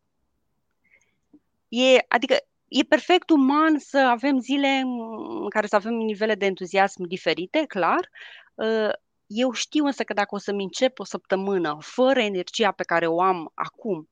E, 1.68 1.98
adică 2.08 2.36
e 2.80 2.84
perfect 2.84 3.30
uman 3.30 3.80
să 3.80 3.98
avem 3.98 4.40
zile 4.40 4.68
în 4.68 5.50
care 5.50 5.68
să 5.68 5.76
avem 5.76 5.94
nivele 5.94 6.36
de 6.36 6.46
entuziasm 6.46 7.04
diferite, 7.04 7.64
clar. 7.68 8.10
Uh, 8.54 8.90
eu 9.26 9.52
știu 9.52 9.86
însă 9.86 10.04
că 10.04 10.14
dacă 10.14 10.36
o 10.36 10.38
să-mi 10.38 10.64
încep 10.64 11.00
o 11.00 11.04
săptămână 11.04 11.78
fără 11.82 12.20
energia 12.20 12.72
pe 12.72 12.84
care 12.84 13.08
o 13.08 13.22
am 13.22 13.52
acum, 13.54 14.10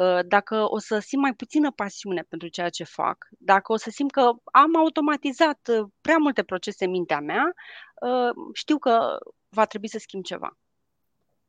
uh, 0.00 0.18
dacă 0.26 0.70
o 0.70 0.78
să 0.78 0.98
simt 0.98 1.22
mai 1.22 1.34
puțină 1.34 1.70
pasiune 1.70 2.22
pentru 2.28 2.48
ceea 2.48 2.68
ce 2.68 2.84
fac, 2.84 3.28
dacă 3.30 3.72
o 3.72 3.76
să 3.76 3.90
simt 3.90 4.10
că 4.10 4.32
am 4.44 4.76
automatizat 4.76 5.68
uh, 5.68 5.88
prea 6.00 6.16
multe 6.16 6.42
procese 6.42 6.84
în 6.84 6.90
mintea 6.90 7.20
mea, 7.20 7.52
știu 8.52 8.78
că 8.78 9.18
va 9.48 9.64
trebui 9.64 9.88
să 9.88 9.98
schimb 9.98 10.24
ceva. 10.24 10.58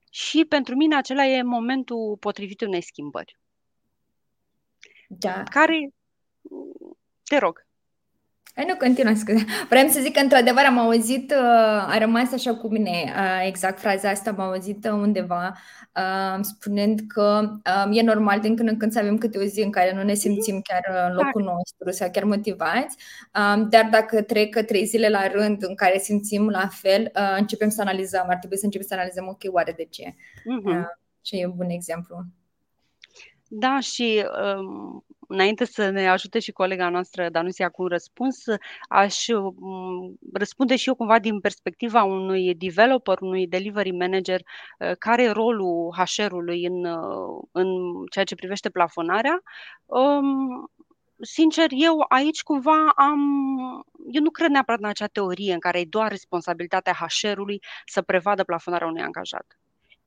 Și 0.09 0.45
pentru 0.45 0.75
mine 0.75 0.95
acela 0.95 1.25
e 1.25 1.41
momentul 1.41 2.17
potrivit 2.19 2.61
unei 2.61 2.81
schimbări. 2.81 3.37
Da. 5.07 5.43
Care 5.43 5.89
te 7.23 7.37
rog. 7.37 7.65
Hai, 8.55 8.65
nu, 8.67 8.75
continuă, 8.75 9.13
scuze. 9.13 9.45
Vreau 9.69 9.87
să 9.87 9.99
zic 9.99 10.13
că, 10.13 10.19
într-adevăr, 10.19 10.63
am 10.65 10.77
auzit, 10.77 11.31
uh, 11.31 11.93
a 11.93 11.97
rămas 11.97 12.31
așa 12.31 12.55
cu 12.55 12.67
mine, 12.67 12.91
uh, 12.91 13.47
exact 13.47 13.79
fraza 13.79 14.09
asta, 14.09 14.29
am 14.29 14.39
auzit 14.39 14.87
undeva, 14.87 15.53
uh, 15.95 16.39
spunând 16.41 16.99
că 17.07 17.51
e 17.91 18.01
normal 18.01 18.39
din 18.39 18.55
când 18.55 18.69
în 18.69 18.77
când 18.77 18.91
să 18.91 18.99
avem 18.99 19.17
câte 19.17 19.37
o 19.37 19.43
zi 19.43 19.61
în 19.61 19.71
care 19.71 19.93
nu 19.93 20.03
ne 20.03 20.13
simțim 20.13 20.61
chiar 20.61 21.07
în 21.07 21.13
locul 21.13 21.41
exact. 21.41 21.57
nostru 21.57 21.91
sau 21.91 22.11
chiar 22.11 22.23
motivați, 22.23 22.97
dar 23.69 23.87
dacă 23.91 24.21
trec 24.21 24.65
trei 24.65 24.85
zile 24.85 25.09
la 25.09 25.27
rând 25.27 25.63
în 25.63 25.75
care 25.75 25.97
simțim 25.97 26.49
la 26.49 26.67
fel, 26.67 27.11
începem 27.37 27.69
să 27.69 27.81
analizăm, 27.81 28.25
ar 28.29 28.37
trebui 28.37 28.57
să 28.57 28.65
începem 28.65 28.87
să 28.87 28.93
analizăm, 28.93 29.27
ok, 29.27 29.53
oare 29.53 29.73
de 29.77 29.87
ce? 29.89 30.03
Uh-huh. 30.13 30.83
Și 31.21 31.39
e 31.39 31.45
un 31.45 31.53
bun 31.55 31.69
exemplu. 31.69 32.25
Da, 33.47 33.79
și 33.79 34.25
um, 34.57 35.05
înainte 35.27 35.65
să 35.65 35.89
ne 35.89 36.09
ajute 36.09 36.39
și 36.39 36.51
colega 36.51 36.89
noastră 36.89 37.29
Danusia 37.29 37.69
cu 37.69 37.81
un 37.81 37.87
răspuns, 37.87 38.43
aș 38.89 39.27
um, 39.27 40.15
răspunde 40.33 40.75
și 40.75 40.87
eu 40.87 40.95
cumva 40.95 41.19
din 41.19 41.39
perspectiva 41.39 42.03
unui 42.03 42.55
developer, 42.55 43.19
unui 43.21 43.47
delivery 43.47 43.91
manager, 43.91 44.41
uh, 44.79 44.91
care 44.99 45.23
e 45.23 45.29
rolul 45.29 45.93
HR-ului 45.93 46.65
în, 46.65 46.85
uh, 46.85 47.43
în 47.51 47.67
ceea 48.11 48.25
ce 48.25 48.35
privește 48.35 48.69
plafonarea. 48.69 49.41
Um, 49.85 50.71
sincer, 51.21 51.67
eu 51.69 52.05
aici 52.09 52.43
cumva 52.43 52.91
am. 52.95 53.19
Eu 54.11 54.21
nu 54.21 54.29
cred 54.29 54.49
neapărat 54.49 54.79
în 54.79 54.87
acea 54.87 55.07
teorie 55.07 55.53
în 55.53 55.59
care 55.59 55.79
e 55.79 55.85
doar 55.89 56.09
responsabilitatea 56.09 56.93
HR-ului 56.93 57.61
să 57.85 58.01
prevadă 58.01 58.43
plafonarea 58.43 58.87
unui 58.87 59.01
angajat 59.01 59.57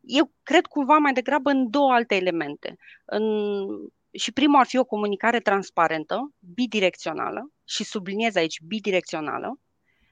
eu 0.09 0.33
cred 0.43 0.67
cumva 0.67 0.99
mai 0.99 1.13
degrabă 1.13 1.51
în 1.51 1.71
două 1.71 1.93
alte 1.93 2.15
elemente. 2.15 2.77
În, 3.05 3.23
și 4.13 4.33
primul 4.33 4.59
ar 4.59 4.67
fi 4.67 4.79
o 4.79 4.85
comunicare 4.85 5.41
transparentă, 5.41 6.33
bidirecțională, 6.55 7.53
și 7.65 7.85
subliniez 7.85 8.35
aici 8.35 8.61
bidirecțională, 8.61 9.61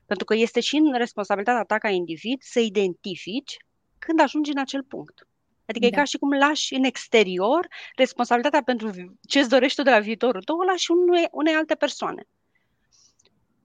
pentru 0.07 0.25
că 0.25 0.35
este 0.35 0.61
și 0.61 0.77
în 0.77 0.93
responsabilitatea 0.93 1.63
ta 1.63 1.79
ca 1.79 1.89
individ 1.89 2.43
să 2.43 2.61
identifici 2.61 3.57
când 3.99 4.21
ajungi 4.21 4.51
în 4.51 4.59
acel 4.59 4.83
punct. 4.83 5.29
Adică 5.67 5.87
da. 5.89 5.97
e 5.97 5.99
ca 5.99 6.05
și 6.05 6.19
cum 6.19 6.33
lași 6.33 6.75
în 6.75 6.85
exterior 6.85 7.67
responsabilitatea 7.97 8.63
pentru 8.63 8.91
ce 9.29 9.39
îți 9.39 9.49
dorești 9.49 9.77
tu 9.77 9.83
de 9.83 9.91
la 9.91 9.99
viitorul 9.99 10.43
tău, 10.43 10.57
o 10.59 10.63
lași 10.63 10.91
unei, 10.91 11.29
unei 11.31 11.55
alte 11.55 11.75
persoane. 11.75 12.29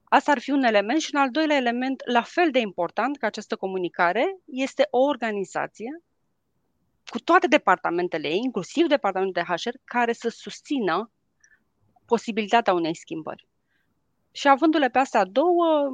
Asta 0.03 0.31
ar 0.31 0.39
fi 0.39 0.51
un 0.51 0.63
element 0.63 1.01
și 1.01 1.09
un 1.13 1.21
al 1.21 1.29
doilea 1.29 1.57
element, 1.57 2.01
la 2.05 2.21
fel 2.21 2.51
de 2.51 2.59
important 2.59 3.17
ca 3.17 3.27
această 3.27 3.55
comunicare, 3.55 4.37
este 4.45 4.87
o 4.89 4.99
organizație 4.99 6.01
cu 7.11 7.19
toate 7.19 7.47
departamentele 7.47 8.27
ei, 8.27 8.39
inclusiv 8.43 8.87
departamentul 8.87 9.43
de 9.43 9.53
HR, 9.53 9.75
care 9.83 10.13
să 10.13 10.29
susțină 10.29 11.11
posibilitatea 12.05 12.73
unei 12.73 12.95
schimbări. 12.95 13.47
Și 14.31 14.47
avându-le 14.47 14.89
pe 14.89 14.99
astea 14.99 15.25
două, 15.25 15.89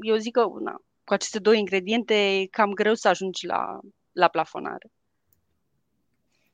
eu 0.00 0.16
zic 0.16 0.32
că 0.32 0.46
na, 0.60 0.74
cu 1.04 1.12
aceste 1.12 1.38
două 1.38 1.56
ingrediente 1.56 2.14
e 2.14 2.46
cam 2.46 2.72
greu 2.72 2.94
să 2.94 3.08
ajungi 3.08 3.46
la, 3.46 3.80
la 4.12 4.28
plafonare. 4.28 4.92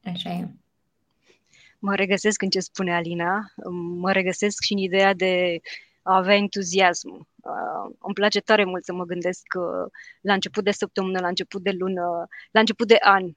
Așa 0.05 0.31
e. 0.31 0.49
Mă 1.79 1.95
regăsesc 1.95 2.43
în 2.43 2.51
ce 2.51 2.61
spune 2.61 2.95
Alina, 2.95 3.53
mă 3.97 4.13
regăsesc 4.13 4.63
și 4.63 4.73
în 4.73 4.79
ideea 4.79 5.15
de 5.15 5.61
a 6.03 6.17
avea 6.17 6.35
entuziasm. 6.37 7.29
Uh, 7.37 7.97
îmi 7.99 8.15
place 8.15 8.41
tare 8.41 8.65
mult 8.65 8.85
să 8.85 8.93
mă 8.93 9.05
gândesc 9.05 9.47
uh, 9.59 9.91
la 10.21 10.33
început 10.33 10.65
de 10.65 10.71
săptămână, 10.71 11.21
la 11.21 11.29
început 11.29 11.63
de 11.63 11.71
lună, 11.71 12.27
la 12.51 12.61
început 12.61 12.87
de 12.87 12.97
an, 13.01 13.25
Uh, 13.25 13.37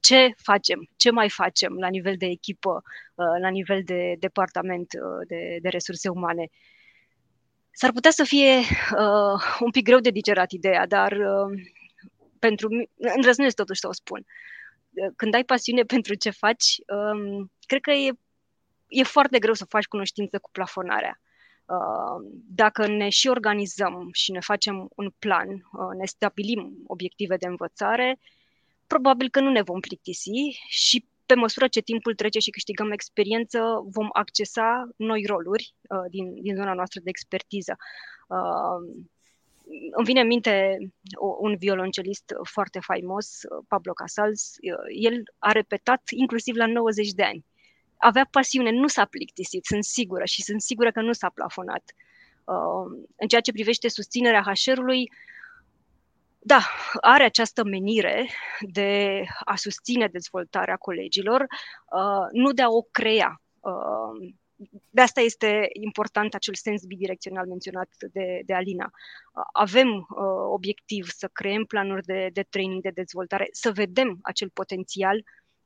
ce 0.00 0.34
facem, 0.36 0.88
ce 0.96 1.10
mai 1.10 1.30
facem 1.30 1.76
la 1.78 1.88
nivel 1.88 2.16
de 2.16 2.26
echipă, 2.26 2.82
uh, 3.14 3.40
la 3.40 3.48
nivel 3.48 3.82
de 3.84 4.16
departament 4.18 4.92
uh, 4.92 5.26
de, 5.26 5.58
de 5.62 5.68
resurse 5.68 6.08
umane. 6.08 6.48
S-ar 7.70 7.92
putea 7.92 8.10
să 8.10 8.24
fie 8.24 8.58
uh, 8.58 9.42
un 9.60 9.70
pic 9.70 9.84
greu 9.84 9.98
de 9.98 10.10
digerat 10.10 10.50
ideea, 10.50 10.86
dar 10.86 11.12
uh, 11.12 11.62
pentru 12.38 12.68
mine, 12.68 12.88
îndrăznesc 12.96 13.56
totuși 13.56 13.80
să 13.80 13.88
o 13.88 13.92
spun. 13.92 14.24
Când 15.16 15.34
ai 15.34 15.44
pasiune 15.44 15.82
pentru 15.94 16.14
ce 16.14 16.30
faci, 16.30 16.80
um, 16.86 17.52
cred 17.66 17.80
că 17.80 17.90
e, 17.90 18.12
e 18.88 19.02
foarte 19.02 19.38
greu 19.38 19.54
să 19.54 19.64
faci 19.64 19.86
cunoștință 19.86 20.38
cu 20.38 20.50
plafonarea. 20.50 21.20
Uh, 21.64 22.30
dacă 22.46 22.86
ne 22.86 23.08
și 23.08 23.28
organizăm 23.28 24.08
și 24.12 24.32
ne 24.32 24.40
facem 24.40 24.88
un 24.96 25.10
plan, 25.18 25.48
uh, 25.48 25.96
ne 25.98 26.04
stabilim 26.04 26.82
obiective 26.86 27.36
de 27.36 27.46
învățare, 27.46 28.18
probabil 28.86 29.28
că 29.30 29.40
nu 29.40 29.50
ne 29.50 29.62
vom 29.62 29.80
plictisi 29.80 30.30
și 30.68 31.06
pe 31.26 31.34
măsură 31.34 31.68
ce 31.68 31.80
timpul 31.80 32.14
trece 32.14 32.38
și 32.38 32.50
câștigăm 32.50 32.90
experiență, 32.90 33.84
vom 33.90 34.08
accesa 34.12 34.88
noi 34.96 35.24
roluri 35.26 35.74
uh, 35.88 36.10
din, 36.10 36.42
din 36.42 36.54
zona 36.54 36.74
noastră 36.74 37.00
de 37.04 37.08
expertiză. 37.08 37.76
Uh, 38.28 39.04
îmi 39.96 40.06
vine 40.06 40.20
în 40.20 40.26
minte 40.26 40.78
un 41.40 41.56
violoncelist 41.56 42.32
foarte 42.42 42.78
faimos, 42.80 43.40
Pablo 43.68 43.92
Casals. 43.92 44.54
Uh, 44.60 45.02
el 45.02 45.22
a 45.38 45.52
repetat 45.52 46.02
inclusiv 46.10 46.54
la 46.54 46.66
90 46.66 47.10
de 47.10 47.22
ani. 47.22 47.44
Avea 47.96 48.28
pasiune, 48.30 48.70
nu 48.70 48.86
s-a 48.88 49.04
plictisit, 49.04 49.64
sunt 49.64 49.84
sigură 49.84 50.24
și 50.24 50.42
sunt 50.42 50.60
sigură 50.60 50.90
că 50.92 51.00
nu 51.00 51.12
s-a 51.12 51.28
plafonat. 51.28 51.82
Uh, 52.44 53.04
în 53.16 53.28
ceea 53.28 53.40
ce 53.40 53.52
privește 53.52 53.88
susținerea 53.88 54.42
HR-ului, 54.42 55.10
da, 56.44 56.60
are 57.00 57.24
această 57.24 57.64
menire 57.64 58.28
de 58.60 59.22
a 59.44 59.56
susține 59.56 60.06
dezvoltarea 60.06 60.76
colegilor, 60.76 61.40
uh, 61.40 62.26
nu 62.32 62.52
de 62.52 62.62
a 62.62 62.68
o 62.68 62.82
crea. 62.82 63.42
Uh, 63.60 64.32
de 64.90 65.00
asta 65.00 65.20
este 65.20 65.68
important 65.72 66.34
acel 66.34 66.54
sens 66.54 66.84
bidirecțional 66.84 67.46
menționat 67.46 67.88
de, 68.12 68.40
de 68.44 68.54
Alina. 68.54 68.90
Uh, 68.92 69.42
avem 69.52 70.06
obiectiv 70.50 71.08
să 71.08 71.28
creăm 71.32 71.64
planuri 71.64 72.02
de, 72.02 72.28
de 72.32 72.42
training, 72.42 72.82
de 72.82 72.90
dezvoltare, 72.90 73.48
să 73.50 73.72
vedem 73.72 74.18
acel 74.22 74.50
potențial 74.50 75.24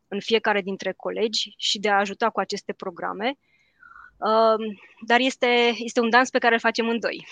în 0.08 0.20
fiecare 0.20 0.60
dintre 0.60 0.92
colegi 0.92 1.54
și 1.56 1.78
de 1.78 1.88
a 1.88 1.98
ajuta 1.98 2.30
cu 2.30 2.40
aceste 2.40 2.72
programe. 2.72 3.38
Uh, 4.16 4.76
dar 5.06 5.20
este, 5.20 5.72
este 5.76 6.00
un 6.00 6.10
dans 6.10 6.30
pe 6.30 6.38
care 6.38 6.54
îl 6.54 6.60
facem 6.60 6.88
în 6.88 7.00
doi. 7.00 7.26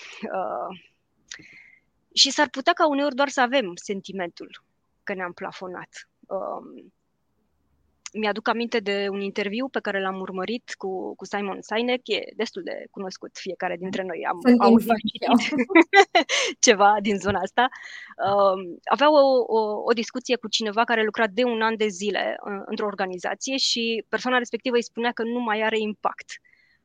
Uh, 2.15 2.21
și 2.21 2.29
s-ar 2.29 2.49
putea 2.49 2.73
ca 2.73 2.87
uneori 2.87 3.15
doar 3.15 3.29
să 3.29 3.41
avem 3.41 3.71
sentimentul 3.75 4.63
că 5.03 5.13
ne-am 5.13 5.33
plafonat. 5.33 6.09
Uh, 6.19 6.85
mi-aduc 8.13 8.47
aminte 8.47 8.79
de 8.79 9.07
un 9.09 9.21
interviu 9.21 9.67
pe 9.67 9.79
care 9.79 10.01
l-am 10.01 10.19
urmărit 10.19 10.73
cu, 10.77 11.15
cu 11.15 11.25
Simon 11.25 11.61
Sinek, 11.61 12.07
e 12.07 12.33
destul 12.35 12.63
de 12.63 12.85
cunoscut 12.91 13.31
fiecare 13.33 13.75
dintre 13.77 14.03
noi. 14.03 14.25
Am 14.27 14.39
Sunt 14.41 14.61
auzit 14.61 14.91
ceva 16.65 16.97
din 17.01 17.17
zona 17.17 17.39
asta. 17.39 17.67
Uh, 18.25 18.77
avea 18.83 19.11
o, 19.11 19.43
o, 19.47 19.81
o 19.83 19.91
discuție 19.91 20.35
cu 20.35 20.47
cineva 20.47 20.83
care 20.83 21.03
lucra 21.03 21.27
de 21.27 21.43
un 21.43 21.61
an 21.61 21.75
de 21.77 21.87
zile 21.87 22.37
uh, 22.45 22.61
într-o 22.65 22.85
organizație 22.85 23.57
și 23.57 24.05
persoana 24.09 24.37
respectivă 24.37 24.75
îi 24.75 24.83
spunea 24.83 25.11
că 25.11 25.23
nu 25.23 25.39
mai 25.39 25.61
are 25.61 25.79
impact. 25.79 26.29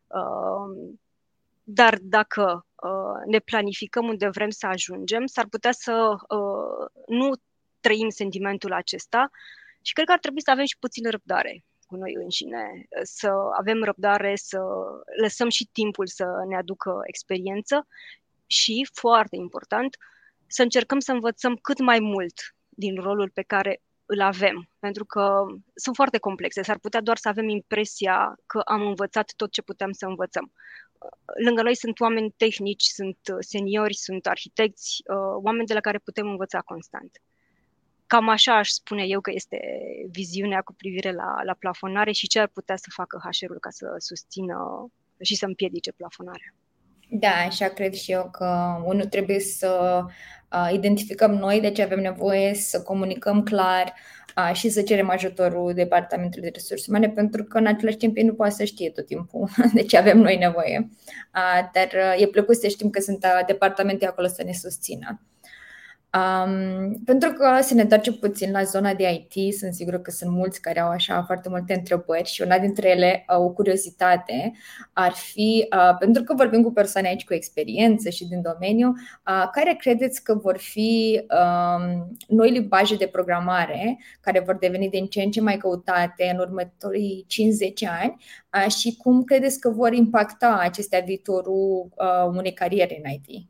Uh, 0.07 0.95
dar 1.73 1.99
dacă 2.03 2.67
uh, 2.75 3.27
ne 3.27 3.39
planificăm 3.39 4.07
unde 4.07 4.29
vrem 4.29 4.51
să 4.51 4.67
ajungem, 4.67 5.27
s-ar 5.27 5.47
putea 5.47 5.73
să 5.73 6.17
uh, 6.29 6.87
nu 7.07 7.31
trăim 7.81 8.09
sentimentul 8.09 8.73
acesta 8.73 9.31
și 9.83 9.93
cred 9.93 10.07
că 10.07 10.13
ar 10.13 10.19
trebui 10.19 10.43
să 10.43 10.51
avem 10.51 10.65
și 10.65 10.79
puțină 10.79 11.11
răbdare 11.11 11.65
cu 11.87 11.97
noi 11.97 12.15
înșine, 12.15 12.87
să 13.03 13.33
avem 13.59 13.83
răbdare, 13.83 14.37
să 14.37 14.61
lăsăm 15.21 15.49
și 15.49 15.69
timpul 15.73 16.07
să 16.07 16.27
ne 16.49 16.57
aducă 16.57 17.01
experiență 17.05 17.87
și, 18.47 18.89
foarte 18.93 19.37
important, 19.37 19.97
să 20.47 20.63
încercăm 20.63 20.99
să 20.99 21.13
învățăm 21.13 21.57
cât 21.57 21.79
mai 21.79 22.01
mult 22.01 22.35
din 22.69 22.95
rolul 22.95 23.31
pe 23.35 23.43
care 23.43 23.83
îl 24.07 24.21
avem, 24.21 24.69
pentru 24.79 25.05
că 25.05 25.45
sunt 25.75 25.95
foarte 25.95 26.19
complexe. 26.19 26.63
S-ar 26.63 26.79
putea 26.79 27.01
doar 27.01 27.17
să 27.17 27.29
avem 27.29 27.49
impresia 27.49 28.35
că 28.47 28.59
am 28.59 28.87
învățat 28.87 29.33
tot 29.37 29.51
ce 29.53 29.63
puteam 29.63 29.93
să 29.93 30.07
învățăm. 30.07 30.53
Lângă 31.45 31.63
noi 31.63 31.77
sunt 31.77 32.01
oameni 32.01 32.35
tehnici, 32.37 32.83
sunt 32.83 33.19
seniori, 33.39 33.95
sunt 33.95 34.27
arhitecți, 34.27 35.03
uh, 35.07 35.43
oameni 35.43 35.67
de 35.67 35.75
la 35.75 35.81
care 35.81 35.99
putem 35.99 36.29
învăța 36.29 36.61
constant. 36.61 37.23
Cam 38.07 38.29
așa 38.29 38.57
aș 38.57 38.69
spune 38.69 39.05
eu 39.07 39.21
că 39.21 39.31
este 39.35 39.61
viziunea 40.11 40.61
cu 40.61 40.75
privire 40.75 41.13
la, 41.13 41.43
la 41.43 41.55
plafonare 41.55 42.13
și 42.13 42.29
ce 42.29 42.41
ar 42.41 42.49
putea 42.49 42.77
să 42.77 42.87
facă 42.95 43.21
HR-ul 43.23 43.59
ca 43.59 43.71
să 43.71 43.95
susțină 43.99 44.87
și 45.21 45.35
să 45.35 45.47
împiedice 45.47 45.93
plafonarea. 45.93 46.55
Da, 47.13 47.31
așa 47.47 47.69
cred 47.69 47.93
și 47.93 48.13
eu 48.13 48.29
că 48.33 48.81
unul 48.85 49.05
trebuie 49.05 49.41
să 49.41 50.01
uh, 50.53 50.69
identificăm 50.73 51.31
noi 51.31 51.61
de 51.61 51.71
ce 51.71 51.83
avem 51.83 52.01
nevoie, 52.01 52.55
să 52.55 52.83
comunicăm 52.83 53.43
clar 53.43 53.95
uh, 54.37 54.55
și 54.55 54.69
să 54.69 54.83
cerem 54.83 55.11
ajutorul 55.11 55.75
Departamentului 55.75 56.49
de 56.49 56.55
Resurse 56.55 56.85
Umane, 56.89 57.09
pentru 57.09 57.45
că 57.45 57.59
în 57.59 57.67
același 57.67 57.97
timp 57.97 58.17
ei 58.17 58.25
nu 58.25 58.35
poate 58.35 58.55
să 58.55 58.65
știe 58.65 58.91
tot 58.91 59.07
timpul 59.07 59.49
de 59.75 59.83
ce 59.83 59.99
avem 59.99 60.19
noi 60.19 60.37
nevoie. 60.37 60.89
Uh, 61.35 61.69
dar 61.73 61.89
uh, 61.95 62.23
e 62.23 62.27
plăcut 62.27 62.57
să 62.57 62.69
știm 62.69 62.91
că 62.91 63.01
sunt 63.01 63.25
uh, 63.25 63.47
departamente 63.47 64.07
acolo 64.07 64.27
să 64.27 64.43
ne 64.43 64.53
susțină. 64.53 65.21
Um, 66.15 67.03
pentru 67.05 67.33
că 67.33 67.59
să 67.61 67.75
ne 67.75 67.83
întoarcem 67.83 68.13
puțin 68.13 68.51
la 68.51 68.63
zona 68.63 68.95
de 68.95 69.29
IT, 69.33 69.55
sunt 69.55 69.75
sigură 69.75 69.99
că 69.99 70.11
sunt 70.11 70.31
mulți 70.31 70.61
care 70.61 70.81
au 70.81 70.89
așa 70.89 71.23
foarte 71.23 71.49
multe 71.49 71.75
întrebări 71.75 72.29
și 72.29 72.43
una 72.43 72.59
dintre 72.59 72.89
ele, 72.89 73.25
o 73.27 73.51
curiozitate, 73.51 74.53
ar 74.93 75.13
fi, 75.13 75.69
uh, 75.77 75.97
pentru 75.99 76.23
că 76.23 76.35
vorbim 76.35 76.63
cu 76.63 76.73
persoane 76.73 77.09
aici 77.09 77.25
cu 77.25 77.35
experiență 77.35 78.09
și 78.09 78.29
din 78.29 78.43
domeniu, 78.43 78.89
uh, 78.89 79.49
care 79.53 79.77
credeți 79.79 80.23
că 80.23 80.35
vor 80.35 80.59
fi 80.59 81.21
um, 81.31 82.17
noi 82.29 82.51
limbaje 82.51 82.97
de 82.97 83.07
programare 83.07 83.99
care 84.21 84.41
vor 84.41 84.57
deveni 84.57 84.89
din 84.89 85.07
ce 85.07 85.23
în 85.23 85.31
ce 85.31 85.41
mai 85.41 85.57
căutate 85.57 86.31
în 86.33 86.39
următorii 86.39 87.25
50 87.27 87.85
ani 87.85 88.17
uh, 88.55 88.73
și 88.73 88.97
cum 88.97 89.25
credeți 89.25 89.61
că 89.61 89.69
vor 89.71 89.93
impacta 89.93 90.59
acestea 90.61 91.01
viitorul 91.01 91.89
uh, 91.95 92.31
unei 92.37 92.53
cariere 92.53 93.01
în 93.05 93.11
IT? 93.11 93.50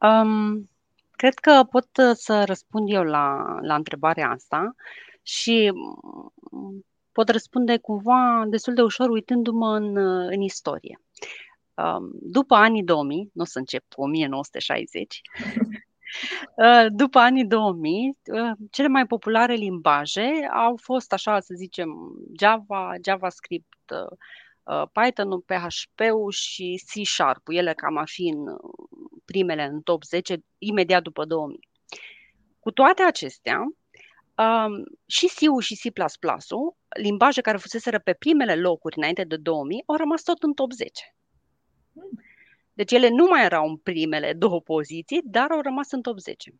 Um, 0.00 0.70
cred 1.10 1.34
că 1.34 1.66
pot 1.70 1.88
uh, 1.96 2.10
să 2.12 2.44
răspund 2.44 2.92
eu 2.92 3.02
la, 3.02 3.58
la 3.60 3.74
întrebarea 3.74 4.30
asta 4.30 4.74
și 5.22 5.72
mm, 6.50 6.84
pot 7.12 7.28
răspunde 7.28 7.78
cumva 7.78 8.44
destul 8.48 8.74
de 8.74 8.82
ușor 8.82 9.08
uitându-mă 9.08 9.76
în, 9.76 9.96
uh, 9.96 10.28
în 10.30 10.40
istorie. 10.40 11.00
Um, 11.74 12.10
după 12.12 12.54
anii 12.54 12.84
2000, 12.84 13.30
nu 13.32 13.42
o 13.42 13.44
să 13.44 13.58
încep 13.58 13.84
cu 13.94 14.02
1960, 14.02 15.20
uh, 16.56 16.86
după 16.88 17.18
anii 17.18 17.46
2000, 17.46 18.18
cele 18.70 18.88
mai 18.88 19.06
populare 19.06 19.54
limbaje 19.54 20.48
au 20.52 20.78
fost, 20.82 21.12
așa 21.12 21.40
să 21.40 21.54
zicem, 21.56 21.90
Java, 22.38 22.92
JavaScript, 23.04 23.68
Python, 24.92 25.40
PHP-ul 25.40 26.30
și 26.30 26.84
C-Sharp, 26.86 27.42
ele 27.46 27.72
cam 27.72 27.96
ar 27.96 28.08
fi 28.08 28.28
în 28.28 28.56
primele 29.32 29.62
în 29.62 29.80
top 29.80 30.04
10 30.04 30.44
imediat 30.58 31.02
după 31.02 31.24
2000. 31.24 31.68
Cu 32.58 32.70
toate 32.70 33.02
acestea, 33.02 33.58
um, 33.60 34.84
și 35.06 35.26
C-ul 35.26 35.60
și 35.60 35.74
C++-ul, 35.74 36.76
limbaje 36.88 37.40
care 37.40 37.56
fuseseră 37.56 37.98
pe 37.98 38.12
primele 38.12 38.56
locuri 38.56 38.96
înainte 38.96 39.24
de 39.24 39.36
2000, 39.36 39.82
au 39.86 39.96
rămas 39.96 40.22
tot 40.22 40.42
în 40.42 40.52
top 40.52 40.72
10. 40.72 41.14
Deci 42.72 42.92
ele 42.92 43.08
nu 43.08 43.26
mai 43.26 43.44
erau 43.44 43.68
în 43.68 43.76
primele 43.76 44.32
două 44.44 44.60
poziții, 44.60 45.20
dar 45.24 45.50
au 45.50 45.60
rămas 45.60 45.90
în 45.90 46.02
top 46.02 46.18
10. 46.18 46.54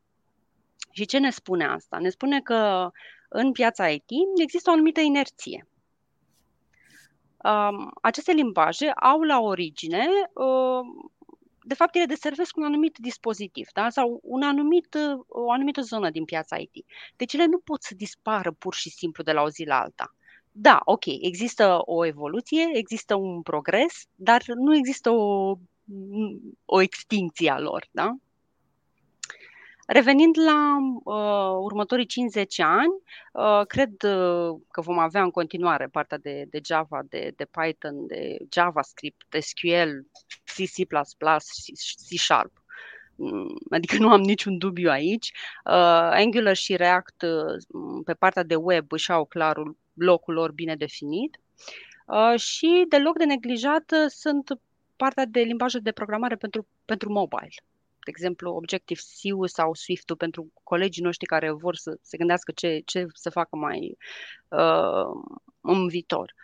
Și 0.93 1.05
ce 1.05 1.19
ne 1.19 1.31
spune 1.31 1.67
asta? 1.67 1.99
Ne 1.99 2.09
spune 2.09 2.41
că 2.41 2.91
în 3.29 3.53
piața 3.53 3.89
IT 3.89 4.11
există 4.43 4.71
o 4.71 4.73
anumită 4.73 5.01
inerție. 5.01 5.69
Um, 7.45 7.91
aceste 8.03 8.33
limbaje 8.33 8.91
au 8.91 9.21
la 9.21 9.41
origine 9.41 10.07
uh, 10.35 11.11
de 11.71 11.77
fapt, 11.77 11.95
ele 11.95 12.07
deservesc 12.07 12.57
un 12.57 12.65
anumit 12.65 12.99
dispozitiv 12.99 13.69
da? 13.73 13.91
sau 13.91 14.21
un 14.23 14.43
anumit, 14.43 14.97
o 15.29 15.51
anumită 15.51 15.81
zonă 15.81 16.11
din 16.11 16.25
piața 16.25 16.57
IT. 16.57 16.75
Deci 17.17 17.33
ele 17.33 17.47
nu 17.47 17.59
pot 17.59 17.83
să 17.83 17.95
dispară 17.95 18.53
pur 18.53 18.75
și 18.75 18.91
simplu 18.91 19.23
de 19.23 19.33
la 19.33 19.43
o 19.43 19.49
zi 19.49 19.65
la 19.65 19.81
alta. 19.81 20.15
Da, 20.53 20.81
ok, 20.85 21.05
există 21.07 21.79
o 21.85 22.05
evoluție, 22.07 22.71
există 22.73 23.15
un 23.15 23.43
progres, 23.43 24.05
dar 24.15 24.43
nu 24.47 24.77
există 24.77 25.11
o, 25.11 25.57
o 26.65 26.81
extinție 26.81 27.51
a 27.51 27.59
lor. 27.59 27.89
Da? 27.91 28.17
Revenind 29.93 30.37
la 30.39 30.77
uh, 31.05 31.63
următorii 31.63 32.07
50 32.07 32.61
ani, 32.61 32.93
uh, 33.33 33.67
cred 33.67 33.91
uh, 34.03 34.61
că 34.71 34.81
vom 34.81 34.99
avea 34.99 35.23
în 35.23 35.31
continuare 35.31 35.87
partea 35.87 36.19
de, 36.19 36.47
de 36.51 36.61
Java, 36.65 37.01
de, 37.09 37.33
de 37.37 37.45
Python, 37.45 38.07
de 38.07 38.37
JavaScript, 38.53 39.27
de 39.29 39.41
SQL, 39.41 39.91
C, 40.45 40.55
C++, 40.55 40.87
C 42.09 42.19
Sharp. 42.19 42.53
Mm, 43.17 43.59
adică 43.71 43.97
nu 43.99 44.11
am 44.11 44.21
niciun 44.21 44.59
dubiu 44.59 44.91
aici. 44.91 45.33
Uh, 45.65 45.73
Angular 46.13 46.57
și 46.57 46.77
React 46.77 47.23
uh, 47.23 48.03
pe 48.05 48.15
partea 48.15 48.43
de 48.43 48.55
web 48.55 48.93
își 48.93 49.13
au 49.13 49.25
clar 49.25 49.57
locul 49.95 50.35
lor 50.35 50.53
bine 50.53 50.77
definit. 50.77 51.41
Uh, 52.07 52.39
și 52.39 52.85
deloc 52.89 53.19
de 53.19 53.25
neglijat 53.25 53.93
uh, 53.93 54.07
sunt 54.09 54.61
partea 54.97 55.25
de 55.25 55.41
limbaje 55.41 55.79
de 55.79 55.93
programare 55.93 56.37
pentru, 56.37 56.67
pentru 56.85 57.13
mobile 57.13 57.55
de 58.05 58.11
exemplu, 58.11 58.55
Objective-C 58.55 59.49
sau 59.49 59.75
Swift-ul 59.75 60.17
pentru 60.17 60.53
colegii 60.63 61.03
noștri 61.03 61.27
care 61.27 61.51
vor 61.51 61.77
să 61.77 61.99
se 62.03 62.17
gândească 62.17 62.53
ce, 62.53 62.83
ce 62.85 63.07
să 63.13 63.31
facă 63.31 63.57
mai 63.57 63.97
uh, 64.49 65.39
în 65.61 65.89
viitor. 65.89 66.35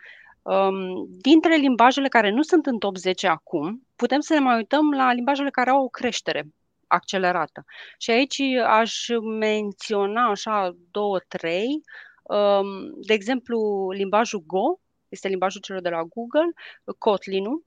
Um, 0.41 1.07
dintre 1.09 1.55
limbajele 1.55 2.07
care 2.07 2.29
nu 2.29 2.41
sunt 2.41 2.65
în 2.65 2.77
top 2.77 2.97
10 2.97 3.27
acum, 3.27 3.87
putem 3.95 4.19
să 4.19 4.33
ne 4.33 4.39
mai 4.39 4.55
uităm 4.55 4.91
la 4.91 5.13
limbajele 5.13 5.49
care 5.49 5.69
au 5.69 5.83
o 5.83 5.89
creștere 5.89 6.47
accelerată. 6.87 7.65
Și 7.97 8.11
aici 8.11 8.41
aș 8.67 9.07
menționa 9.39 10.29
așa 10.29 10.75
două, 10.91 11.19
trei. 11.27 11.81
Um, 12.23 12.67
de 13.05 13.13
exemplu, 13.13 13.89
limbajul 13.91 14.43
Go, 14.45 14.79
este 15.09 15.27
limbajul 15.27 15.61
celor 15.61 15.81
de 15.81 15.89
la 15.89 16.03
Google, 16.03 16.51
Kotlin-ul, 16.97 17.65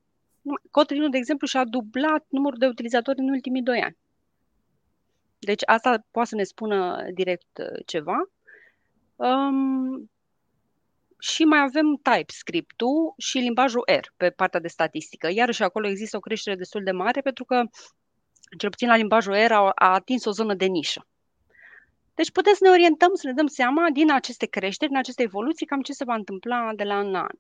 Kotlin, 0.70 1.11
de 1.11 1.16
exemplu, 1.16 1.46
și-a 1.46 1.64
dublat 1.64 2.26
numărul 2.29 2.59
de 2.59 2.66
utilizatori 2.66 3.18
în 3.18 3.29
ultimii 3.29 3.62
doi 3.62 3.81
ani. 3.81 3.96
Deci 5.38 5.62
asta 5.66 6.07
poate 6.11 6.29
să 6.29 6.35
ne 6.35 6.42
spună 6.42 7.07
direct 7.14 7.59
uh, 7.59 7.83
ceva. 7.87 8.31
Um, 9.16 10.11
și 11.18 11.44
mai 11.44 11.61
avem 11.61 12.00
TypeScript-ul 12.03 13.14
și 13.16 13.38
limbajul 13.38 13.83
R 14.00 14.07
pe 14.16 14.31
partea 14.31 14.61
de 14.61 14.68
statistică. 14.68 15.29
Iarăși 15.33 15.62
acolo 15.62 15.88
există 15.88 16.16
o 16.16 16.20
creștere 16.20 16.57
destul 16.57 16.83
de 16.83 16.90
mare 16.90 17.20
pentru 17.20 17.44
că, 17.44 17.62
cel 18.59 18.70
puțin 18.70 18.88
la 18.88 18.96
limbajul 18.96 19.35
R, 19.46 19.53
a, 19.53 19.70
a 19.74 19.92
atins 19.92 20.24
o 20.24 20.31
zonă 20.31 20.55
de 20.55 20.64
nișă. 20.64 21.07
Deci 22.14 22.31
putem 22.31 22.53
să 22.53 22.61
ne 22.62 22.70
orientăm, 22.70 23.14
să 23.14 23.26
ne 23.26 23.33
dăm 23.33 23.46
seama 23.46 23.90
din 23.92 24.12
aceste 24.12 24.46
creșteri, 24.46 24.90
din 24.90 24.98
aceste 24.98 25.22
evoluții, 25.22 25.66
cam 25.66 25.81
ce 25.81 25.92
se 25.92 26.05
va 26.05 26.14
întâmpla 26.14 26.70
de 26.76 26.85
la 26.85 26.94
an 26.94 27.11
la 27.11 27.20
an. 27.20 27.38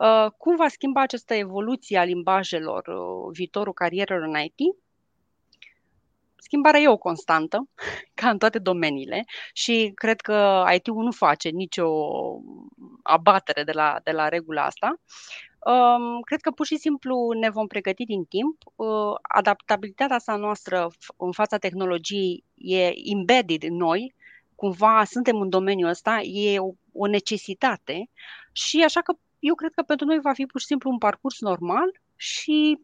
Uh, 0.00 0.30
cum 0.36 0.56
va 0.56 0.68
schimba 0.68 1.00
această 1.00 1.34
evoluție 1.34 1.98
a 1.98 2.04
limbajelor 2.04 2.86
uh, 2.86 3.30
viitorul 3.32 3.72
carierelor 3.72 4.22
în 4.22 4.34
IT? 4.44 4.76
schimbarea 6.48 6.80
e 6.80 6.88
o 6.88 6.96
constantă, 6.96 7.68
ca 8.20 8.28
în 8.30 8.38
toate 8.38 8.58
domeniile 8.58 9.24
și 9.52 9.92
cred 9.94 10.20
că 10.20 10.64
IT-ul 10.74 11.04
nu 11.04 11.10
face 11.10 11.48
nicio 11.48 11.88
abatere 13.02 13.64
de 13.64 13.72
la, 13.72 14.00
de 14.04 14.10
la 14.10 14.28
regula 14.28 14.64
asta. 14.64 15.00
Um, 15.58 16.20
cred 16.20 16.40
că 16.40 16.50
pur 16.50 16.66
și 16.66 16.76
simplu 16.76 17.30
ne 17.40 17.50
vom 17.50 17.66
pregăti 17.66 18.04
din 18.04 18.24
timp. 18.24 18.56
Uh, 18.76 19.14
adaptabilitatea 19.22 20.16
asta 20.16 20.36
noastră 20.36 20.90
în 21.16 21.32
fața 21.32 21.56
tehnologiei 21.58 22.44
e 22.54 22.92
embedded 23.10 23.62
în 23.62 23.76
noi, 23.76 24.14
cumva 24.54 25.04
suntem 25.04 25.40
în 25.40 25.48
domeniul 25.48 25.88
ăsta, 25.88 26.20
e 26.20 26.58
o, 26.58 26.72
o 26.92 27.06
necesitate 27.06 28.10
și 28.52 28.82
așa 28.84 29.00
că 29.00 29.14
eu 29.38 29.54
cred 29.54 29.72
că 29.74 29.82
pentru 29.82 30.06
noi 30.06 30.18
va 30.20 30.32
fi 30.32 30.46
pur 30.46 30.60
și 30.60 30.66
simplu 30.66 30.90
un 30.90 30.98
parcurs 30.98 31.40
normal 31.40 32.00
și 32.16 32.78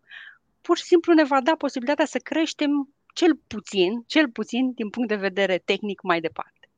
pur 0.60 0.76
și 0.76 0.84
simplu 0.84 1.12
ne 1.12 1.24
va 1.24 1.40
da 1.40 1.54
posibilitatea 1.58 2.04
să 2.04 2.18
creștem 2.18 2.94
cel 3.14 3.38
puțin, 3.46 4.04
cel 4.06 4.28
puțin 4.28 4.72
din 4.74 4.90
punct 4.90 5.08
de 5.08 5.14
vedere 5.14 5.62
tehnic 5.64 6.02
mai 6.02 6.20
departe. 6.20 6.68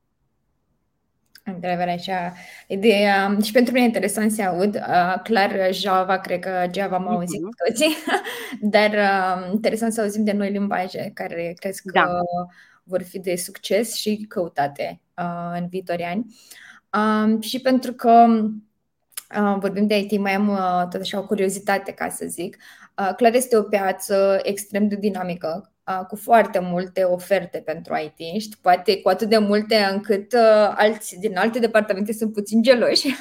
Întrebarea 1.45 1.95
așa, 1.95 2.33
ideea, 2.67 3.37
și 3.43 3.53
pentru 3.53 3.73
mine 3.73 3.85
e 3.85 3.89
interesant 3.89 4.33
să 4.33 4.43
aud, 4.43 4.75
uh, 4.75 5.21
clar 5.23 5.73
Java, 5.73 6.19
cred 6.19 6.39
că 6.39 6.65
Java 6.75 6.97
am 6.97 7.09
auzit 7.09 7.41
uh-huh. 7.41 7.67
toții, 7.67 7.97
dar 8.77 8.91
uh, 8.91 9.53
interesant 9.53 9.93
să 9.93 10.01
auzim 10.01 10.25
de 10.25 10.33
noi 10.33 10.51
limbaje 10.51 11.11
care 11.15 11.55
crezi 11.57 11.83
că 11.83 11.91
da. 11.93 12.07
vor 12.83 13.03
fi 13.03 13.19
de 13.19 13.37
succes 13.37 13.95
și 13.95 14.25
căutate 14.29 15.01
uh, 15.17 15.59
în 15.61 15.69
viitorii 15.69 16.05
ani. 16.05 16.27
Um, 16.97 17.41
și 17.41 17.61
pentru 17.61 17.93
că 17.93 18.27
uh, 18.29 18.51
vorbim 19.59 19.87
de 19.87 19.99
IT, 19.99 20.19
mai 20.19 20.35
am 20.35 20.49
uh, 20.49 20.89
tot 20.91 21.01
așa 21.01 21.19
o 21.19 21.27
curiozitate, 21.27 21.93
ca 21.93 22.09
să 22.09 22.27
zic. 22.27 22.57
Uh, 22.99 23.15
clar 23.17 23.35
este 23.35 23.57
o 23.57 23.62
piață 23.62 24.41
extrem 24.43 24.89
de 24.89 24.97
dinamică, 24.97 25.77
cu 26.09 26.17
foarte 26.17 26.59
multe 26.59 27.03
oferte 27.05 27.59
pentru 27.59 27.95
IT 27.95 28.41
și 28.41 28.49
poate 28.61 29.01
cu 29.01 29.09
atât 29.09 29.29
de 29.29 29.39
multe 29.39 29.77
încât 29.77 30.33
uh, 30.33 30.75
alți 30.77 31.19
din 31.19 31.37
alte 31.37 31.59
departamente 31.59 32.12
sunt 32.12 32.33
puțin 32.33 32.62
geloși. 32.62 33.07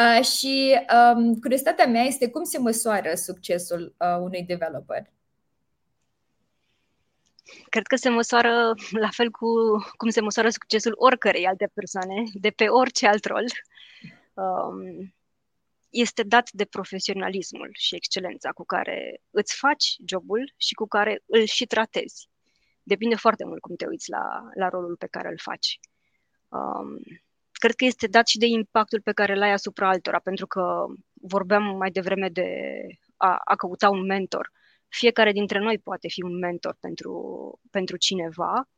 uh, 0.00 0.24
și 0.24 0.80
um, 1.14 1.34
curiozitatea 1.34 1.86
mea 1.86 2.02
este 2.02 2.28
cum 2.28 2.44
se 2.44 2.58
măsoară 2.58 3.14
succesul 3.14 3.94
uh, 3.98 4.16
unui 4.20 4.42
developer. 4.42 5.02
Cred 7.68 7.86
că 7.86 7.96
se 7.96 8.08
măsoară 8.08 8.74
la 8.90 9.08
fel 9.12 9.30
cu 9.30 9.46
cum 9.96 10.08
se 10.08 10.20
măsoară 10.20 10.48
succesul 10.48 10.94
oricărei 10.96 11.46
alte 11.46 11.70
persoane, 11.74 12.22
de 12.32 12.50
pe 12.50 12.68
orice 12.68 13.06
alt 13.06 13.24
rol. 13.24 13.44
Um, 13.44 13.75
este 15.90 16.22
dat 16.22 16.50
de 16.50 16.64
profesionalismul 16.64 17.70
și 17.72 17.94
excelența 17.94 18.50
cu 18.50 18.64
care 18.64 19.20
îți 19.30 19.56
faci 19.56 19.96
jobul 20.06 20.54
și 20.56 20.74
cu 20.74 20.86
care 20.86 21.22
îl 21.26 21.44
și 21.44 21.66
tratezi. 21.66 22.28
Depinde 22.82 23.14
foarte 23.14 23.44
mult 23.44 23.60
cum 23.60 23.74
te 23.74 23.86
uiți 23.86 24.10
la, 24.10 24.48
la 24.54 24.68
rolul 24.68 24.96
pe 24.96 25.06
care 25.06 25.28
îl 25.28 25.38
faci. 25.38 25.78
Um, 26.48 26.98
cred 27.52 27.74
că 27.74 27.84
este 27.84 28.06
dat 28.06 28.26
și 28.26 28.38
de 28.38 28.46
impactul 28.46 29.00
pe 29.00 29.12
care 29.12 29.32
îl 29.32 29.42
ai 29.42 29.52
asupra 29.52 29.88
altora, 29.88 30.18
pentru 30.18 30.46
că 30.46 30.84
vorbeam 31.12 31.76
mai 31.76 31.90
devreme 31.90 32.28
de 32.28 32.48
a, 33.16 33.40
a 33.44 33.56
căuta 33.56 33.88
un 33.88 34.06
mentor. 34.06 34.52
Fiecare 34.88 35.32
dintre 35.32 35.58
noi 35.58 35.78
poate 35.78 36.08
fi 36.08 36.22
un 36.22 36.38
mentor 36.38 36.76
pentru, 36.80 37.60
pentru 37.70 37.96
cineva. 37.96 38.68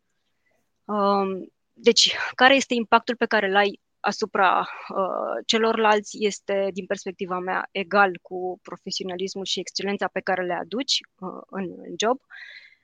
Um, 0.85 1.53
deci, 1.73 2.17
care 2.35 2.55
este 2.55 2.75
impactul 2.75 3.17
pe 3.17 3.27
care 3.27 3.49
îl 3.49 3.57
ai 3.57 3.81
asupra 4.01 4.59
uh, 4.61 5.43
celorlalți 5.47 6.17
este, 6.21 6.69
din 6.73 6.87
perspectiva 6.87 7.39
mea, 7.39 7.69
egal 7.71 8.19
cu 8.23 8.59
profesionalismul 8.63 9.45
și 9.45 9.61
excelența 9.61 10.09
pe 10.13 10.21
care 10.21 10.45
le 10.45 10.55
aduci 10.55 10.99
uh, 11.19 11.43
în, 11.51 11.63
în 11.63 11.95
job. 11.99 12.19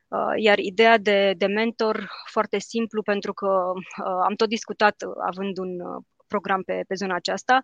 Uh, 0.09 0.33
iar 0.37 0.59
ideea 0.59 0.99
de, 0.99 1.35
de 1.37 1.47
mentor, 1.47 2.11
foarte 2.31 2.59
simplu, 2.59 3.03
pentru 3.03 3.33
că 3.33 3.73
uh, 3.77 4.21
am 4.25 4.35
tot 4.35 4.49
discutat, 4.49 5.03
uh, 5.07 5.13
având 5.27 5.59
un 5.59 5.81
uh, 5.81 6.03
program 6.27 6.63
pe, 6.63 6.85
pe 6.89 6.95
zona 6.95 7.15
aceasta, 7.15 7.61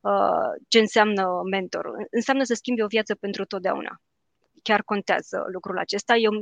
uh, 0.00 0.50
ce 0.68 0.78
înseamnă 0.78 1.40
mentor. 1.50 1.90
Înseamnă 2.10 2.42
să 2.44 2.54
schimbi 2.54 2.82
o 2.82 2.86
viață 2.86 3.14
pentru 3.14 3.44
totdeauna. 3.44 4.00
Chiar 4.62 4.82
contează 4.82 5.44
lucrul 5.52 5.78
acesta. 5.78 6.16
Eu 6.16 6.32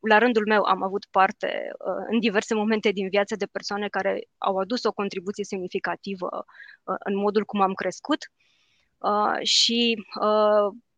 la 0.00 0.18
rândul 0.18 0.46
meu 0.46 0.62
am 0.62 0.82
avut 0.82 1.06
parte 1.10 1.70
uh, 1.78 2.04
în 2.10 2.18
diverse 2.18 2.54
momente 2.54 2.90
din 2.90 3.08
viață 3.08 3.36
de 3.36 3.46
persoane 3.46 3.88
care 3.88 4.28
au 4.38 4.56
adus 4.56 4.84
o 4.84 4.92
contribuție 4.92 5.44
semnificativă 5.44 6.44
uh, 6.84 6.96
în 6.98 7.16
modul 7.16 7.44
cum 7.44 7.60
am 7.60 7.72
crescut 7.72 8.18
uh, 8.98 9.46
și 9.46 10.06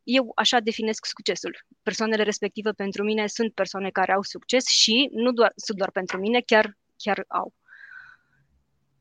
eu 0.03 0.33
așa 0.35 0.61
definesc 0.61 1.07
succesul. 1.07 1.67
Persoanele 1.83 2.23
respective 2.23 2.71
pentru 2.71 3.05
mine 3.05 3.27
sunt 3.27 3.55
persoane 3.55 3.91
care 3.91 4.13
au 4.13 4.23
succes 4.23 4.67
și 4.67 5.09
nu 5.13 5.33
doar, 5.33 5.53
sunt 5.57 5.79
doar 5.79 5.91
pentru 5.91 6.19
mine, 6.19 6.41
chiar, 6.41 6.77
chiar 6.97 7.25
au. 7.29 7.53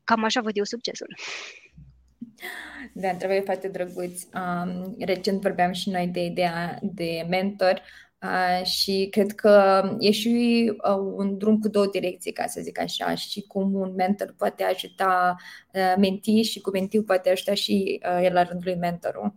Cam 0.04 0.24
așa 0.24 0.40
văd 0.40 0.56
eu 0.56 0.64
succesul. 0.64 1.16
Da, 2.92 3.08
întrebare 3.08 3.40
foarte 3.40 3.68
drăguț. 3.68 4.22
Um, 4.22 4.94
recent 4.98 5.40
vorbeam 5.40 5.72
și 5.72 5.90
noi 5.90 6.06
de 6.06 6.20
ideea 6.20 6.78
de 6.82 7.26
mentor 7.28 7.74
Uh, 7.74 8.09
și 8.62 9.08
cred 9.10 9.32
că 9.32 9.82
e 9.98 10.10
și 10.10 10.72
uh, 10.84 10.96
un 11.16 11.38
drum 11.38 11.58
cu 11.58 11.68
două 11.68 11.86
direcții, 11.86 12.32
ca 12.32 12.46
să 12.46 12.60
zic 12.60 12.80
așa, 12.80 13.14
și 13.14 13.40
cum 13.40 13.74
un 13.74 13.94
mentor 13.94 14.34
poate 14.38 14.62
ajuta 14.62 15.36
uh, 15.72 15.94
mentii 15.98 16.42
și 16.42 16.60
cu 16.60 16.70
mentiu 16.70 17.02
poate 17.02 17.30
ajuta 17.30 17.54
și 17.54 18.00
uh, 18.04 18.24
el 18.24 18.32
la 18.32 18.42
rândul 18.42 18.70
lui 18.70 18.80
mentorul. 18.80 19.34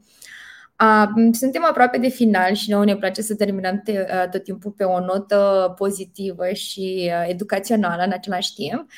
Uh, 0.81 1.31
suntem 1.31 1.65
aproape 1.65 1.97
de 1.97 2.07
final 2.07 2.53
și 2.53 2.69
nouă 2.69 2.85
ne 2.85 2.95
place 2.95 3.21
să 3.21 3.35
terminăm 3.35 3.81
te, 3.83 4.05
tot 4.31 4.43
timpul 4.43 4.71
pe 4.71 4.83
o 4.83 4.99
notă 4.99 5.73
pozitivă 5.77 6.47
și 6.47 7.11
educațională 7.27 8.03
în 8.03 8.11
același 8.11 8.53
timp. 8.53 8.89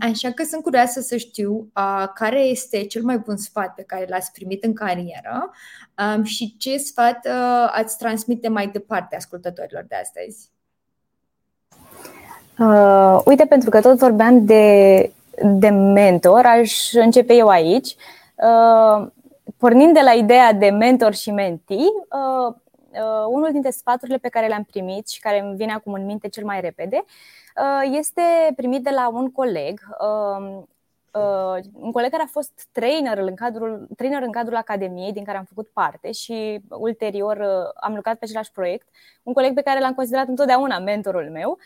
Așa 0.00 0.30
că 0.30 0.44
sunt 0.44 0.62
curioasă 0.62 1.00
să 1.00 1.16
știu 1.16 1.68
care 2.14 2.40
este 2.40 2.84
cel 2.84 3.02
mai 3.02 3.18
bun 3.18 3.36
sfat 3.36 3.74
pe 3.74 3.82
care 3.82 4.06
l-ați 4.08 4.32
primit 4.32 4.64
în 4.64 4.74
carieră 4.74 5.50
și 6.22 6.54
ce 6.58 6.76
sfat 6.76 7.28
ați 7.70 7.98
transmite 7.98 8.48
mai 8.48 8.68
departe 8.68 9.16
ascultătorilor 9.16 9.84
de 9.88 9.96
astăzi. 10.02 10.50
Uh, 12.60 13.20
uite, 13.24 13.44
pentru 13.44 13.70
că 13.70 13.80
tot 13.80 13.98
vorbeam 13.98 14.44
de, 14.44 15.12
de 15.44 15.68
mentor, 15.68 16.44
aș 16.44 16.92
începe 16.92 17.34
eu 17.34 17.48
aici. 17.48 17.96
Uh, 18.34 19.06
pornind 19.60 19.94
de 19.94 20.00
la 20.00 20.12
ideea 20.12 20.52
de 20.52 20.70
mentor 20.70 21.14
și 21.14 21.30
mentee, 21.30 21.76
uh, 21.76 22.54
uh, 22.90 23.26
unul 23.28 23.48
dintre 23.52 23.70
sfaturile 23.70 24.18
pe 24.18 24.28
care 24.28 24.46
le-am 24.46 24.64
primit 24.64 25.08
și 25.08 25.20
care 25.20 25.40
îmi 25.40 25.56
vine 25.56 25.72
acum 25.72 25.92
în 25.92 26.04
minte 26.04 26.28
cel 26.28 26.44
mai 26.44 26.60
repede 26.60 27.04
uh, 27.04 27.96
este 27.98 28.22
primit 28.56 28.82
de 28.82 28.90
la 28.90 29.08
un 29.08 29.32
coleg, 29.32 29.80
um, 30.00 30.68
un 31.72 31.92
coleg 31.92 32.10
care 32.10 32.22
a 32.22 32.30
fost 32.30 32.68
trainer 32.72 33.18
în 33.18 33.34
cadrul, 33.34 33.88
trainer 33.96 34.22
în 34.22 34.30
cadrul 34.30 34.56
academiei 34.56 35.12
din 35.12 35.24
care 35.24 35.38
am 35.38 35.44
făcut 35.44 35.68
parte 35.68 36.12
și 36.12 36.60
ulterior 36.68 37.42
am 37.80 37.94
lucrat 37.94 38.18
pe 38.18 38.24
același 38.24 38.52
proiect, 38.52 38.88
un 39.22 39.32
coleg 39.32 39.54
pe 39.54 39.62
care 39.62 39.80
l-am 39.80 39.94
considerat 39.94 40.28
întotdeauna 40.28 40.78
mentorul 40.78 41.30
meu, 41.30 41.58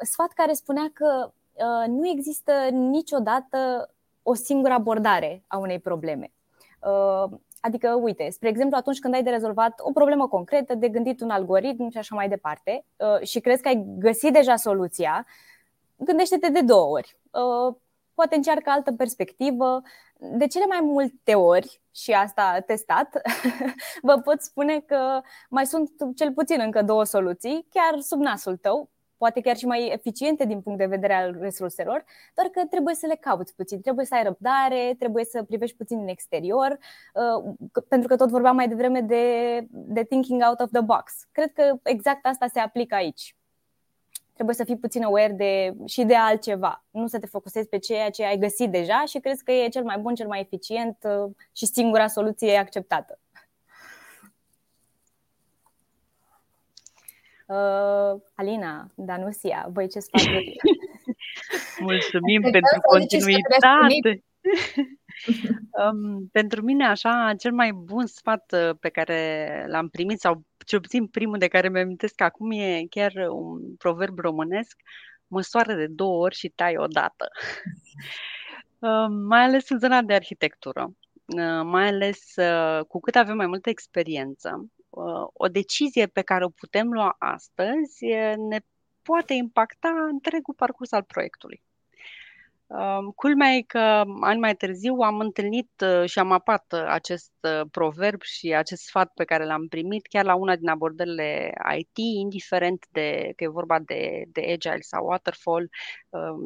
sfat 0.00 0.32
care 0.34 0.52
spunea 0.52 0.90
că 0.92 1.30
nu 1.86 2.08
există 2.08 2.52
niciodată 2.70 3.90
o 4.22 4.34
singură 4.34 4.72
abordare 4.72 5.42
a 5.46 5.56
unei 5.56 5.78
probleme. 5.78 6.30
Uh, 6.78 7.38
adică, 7.60 7.94
uite, 7.94 8.30
spre 8.30 8.48
exemplu, 8.48 8.76
atunci 8.76 8.98
când 8.98 9.14
ai 9.14 9.22
de 9.22 9.30
rezolvat 9.30 9.80
o 9.82 9.92
problemă 9.92 10.28
concretă, 10.28 10.74
de 10.74 10.88
gândit 10.88 11.20
un 11.20 11.30
algoritm 11.30 11.88
și 11.88 11.98
așa 11.98 12.14
mai 12.14 12.28
departe, 12.28 12.84
uh, 12.96 13.26
și 13.26 13.40
crezi 13.40 13.62
că 13.62 13.68
ai 13.68 13.84
găsit 13.98 14.32
deja 14.32 14.56
soluția, 14.56 15.26
gândește-te 15.96 16.48
de 16.48 16.60
două 16.60 16.86
ori. 16.92 17.16
Uh, 17.30 17.74
poate 18.14 18.34
încearcă 18.36 18.70
altă 18.70 18.92
perspectivă. 18.92 19.82
De 20.18 20.46
cele 20.46 20.66
mai 20.66 20.80
multe 20.82 21.34
ori, 21.34 21.80
și 21.94 22.12
asta 22.12 22.62
testat, 22.66 23.20
vă 24.08 24.20
pot 24.20 24.40
spune 24.40 24.80
că 24.80 25.20
mai 25.48 25.66
sunt 25.66 25.90
cel 26.14 26.32
puțin 26.32 26.60
încă 26.60 26.82
două 26.82 27.04
soluții, 27.04 27.66
chiar 27.70 28.00
sub 28.00 28.20
nasul 28.20 28.56
tău, 28.56 28.90
poate 29.18 29.40
chiar 29.40 29.56
și 29.56 29.66
mai 29.66 29.90
eficiente 29.92 30.44
din 30.44 30.60
punct 30.60 30.78
de 30.78 30.86
vedere 30.86 31.14
al 31.14 31.36
resurselor, 31.40 32.04
doar 32.34 32.48
că 32.48 32.66
trebuie 32.70 32.94
să 32.94 33.06
le 33.06 33.14
cauți 33.14 33.54
puțin, 33.54 33.80
trebuie 33.80 34.06
să 34.06 34.14
ai 34.14 34.22
răbdare, 34.22 34.94
trebuie 34.98 35.24
să 35.24 35.42
privești 35.42 35.76
puțin 35.76 35.98
în 35.98 36.08
exterior, 36.08 36.78
uh, 37.14 37.54
pentru 37.88 38.08
că 38.08 38.16
tot 38.16 38.28
vorbeam 38.30 38.54
mai 38.56 38.68
devreme 38.68 39.00
de, 39.00 39.66
de 39.70 40.04
thinking 40.04 40.42
out 40.48 40.60
of 40.60 40.70
the 40.70 40.80
box. 40.80 41.28
Cred 41.32 41.52
că 41.52 41.76
exact 41.82 42.26
asta 42.26 42.46
se 42.46 42.58
aplică 42.58 42.94
aici. 42.94 43.36
Trebuie 44.34 44.56
să 44.56 44.64
fii 44.64 44.76
puțin 44.76 45.04
aware 45.04 45.32
de, 45.32 45.74
și 45.84 46.04
de 46.04 46.14
altceva, 46.14 46.84
nu 46.90 47.06
să 47.06 47.18
te 47.18 47.26
focusezi 47.26 47.68
pe 47.68 47.78
ceea 47.78 48.10
ce 48.10 48.24
ai 48.24 48.38
găsit 48.38 48.70
deja 48.70 49.04
și 49.06 49.18
crezi 49.18 49.44
că 49.44 49.52
e 49.52 49.68
cel 49.68 49.84
mai 49.84 49.98
bun, 49.98 50.14
cel 50.14 50.26
mai 50.26 50.40
eficient 50.40 50.96
uh, 51.02 51.30
și 51.52 51.66
singura 51.66 52.06
soluție 52.06 52.56
acceptată. 52.56 53.18
Uh, 57.46 58.20
Alina, 58.34 58.90
Danusia, 58.94 59.66
voi 59.70 59.88
ce 59.88 59.98
sfaturi? 59.98 60.56
Mulțumim 61.80 62.40
pentru 62.42 62.80
continuitate. 62.90 64.22
Um, 65.70 66.28
pentru 66.32 66.62
mine, 66.62 66.86
așa, 66.86 67.34
cel 67.38 67.52
mai 67.52 67.72
bun 67.72 68.06
sfat 68.06 68.52
uh, 68.52 68.76
pe 68.80 68.88
care 68.88 69.64
l-am 69.68 69.88
primit, 69.88 70.20
sau 70.20 70.42
cel 70.66 70.80
puțin 70.80 71.06
primul 71.06 71.38
de 71.38 71.48
care 71.48 71.68
mi 71.68 71.80
amintesc 71.80 72.20
acum, 72.20 72.50
e 72.50 72.86
chiar 72.90 73.12
un 73.30 73.76
proverb 73.76 74.18
românesc, 74.18 74.76
măsoară 75.26 75.74
de 75.74 75.86
două 75.86 76.22
ori 76.22 76.34
și 76.34 76.48
tai 76.48 76.76
odată. 76.76 77.28
Uh, 78.78 79.06
mai 79.28 79.42
ales 79.42 79.68
în 79.68 79.78
zona 79.78 80.02
de 80.02 80.14
arhitectură. 80.14 80.94
Uh, 81.26 81.60
mai 81.64 81.86
ales 81.86 82.36
uh, 82.36 82.84
cu 82.88 83.00
cât 83.00 83.14
avem 83.14 83.36
mai 83.36 83.46
multă 83.46 83.68
experiență, 83.68 84.50
uh, 84.54 84.75
o 85.32 85.48
decizie 85.48 86.06
pe 86.06 86.22
care 86.22 86.44
o 86.44 86.48
putem 86.48 86.92
lua 86.92 87.16
astăzi 87.18 88.04
ne 88.36 88.60
poate 89.02 89.34
impacta 89.34 89.88
întregul 90.10 90.54
parcurs 90.54 90.92
al 90.92 91.02
proiectului. 91.02 91.62
Culmea 93.14 93.48
e 93.52 93.62
că 93.62 94.04
ani 94.20 94.40
mai 94.40 94.56
târziu 94.56 94.94
am 94.94 95.20
întâlnit 95.20 95.84
și 96.04 96.18
am 96.18 96.32
apat 96.32 96.72
acest 96.72 97.32
proverb 97.70 98.22
și 98.22 98.54
acest 98.54 98.82
sfat 98.82 99.12
pe 99.14 99.24
care 99.24 99.44
l-am 99.44 99.68
primit 99.68 100.06
chiar 100.06 100.24
la 100.24 100.34
una 100.34 100.56
din 100.56 100.68
abordările 100.68 101.52
IT, 101.78 101.96
indiferent 101.96 102.86
de 102.90 103.32
că 103.36 103.44
e 103.44 103.48
vorba 103.48 103.78
de, 103.78 104.24
de 104.28 104.40
agile 104.40 104.80
sau 104.80 105.06
waterfall, 105.06 105.70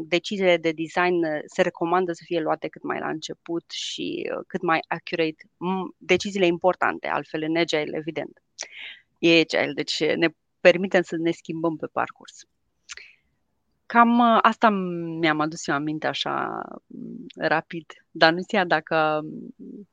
deciziile 0.06 0.56
de 0.56 0.72
design 0.72 1.26
se 1.46 1.62
recomandă 1.62 2.12
să 2.12 2.22
fie 2.24 2.40
luate 2.40 2.68
cât 2.68 2.82
mai 2.82 2.98
la 2.98 3.08
început 3.08 3.70
și 3.70 4.30
cât 4.46 4.62
mai 4.62 4.80
accurate, 4.88 5.44
deciziile 5.98 6.46
importante, 6.46 7.08
altfel 7.08 7.42
în 7.42 7.56
agile, 7.56 7.96
evident. 7.96 8.42
E 9.18 9.38
agile, 9.38 9.72
deci 9.74 10.04
ne 10.04 10.28
permitem 10.60 11.02
să 11.02 11.16
ne 11.16 11.30
schimbăm 11.30 11.76
pe 11.76 11.86
parcurs. 11.86 12.44
Cam 13.92 14.18
uh, 14.18 14.38
asta 14.42 14.68
mi-am 15.20 15.40
adus 15.40 15.66
eu 15.66 15.74
aminte 15.74 16.06
așa 16.06 16.62
mm, 16.86 17.26
rapid. 17.36 17.92
Dar 18.10 18.32
nu 18.32 18.42
știa 18.42 18.64
dacă 18.64 19.20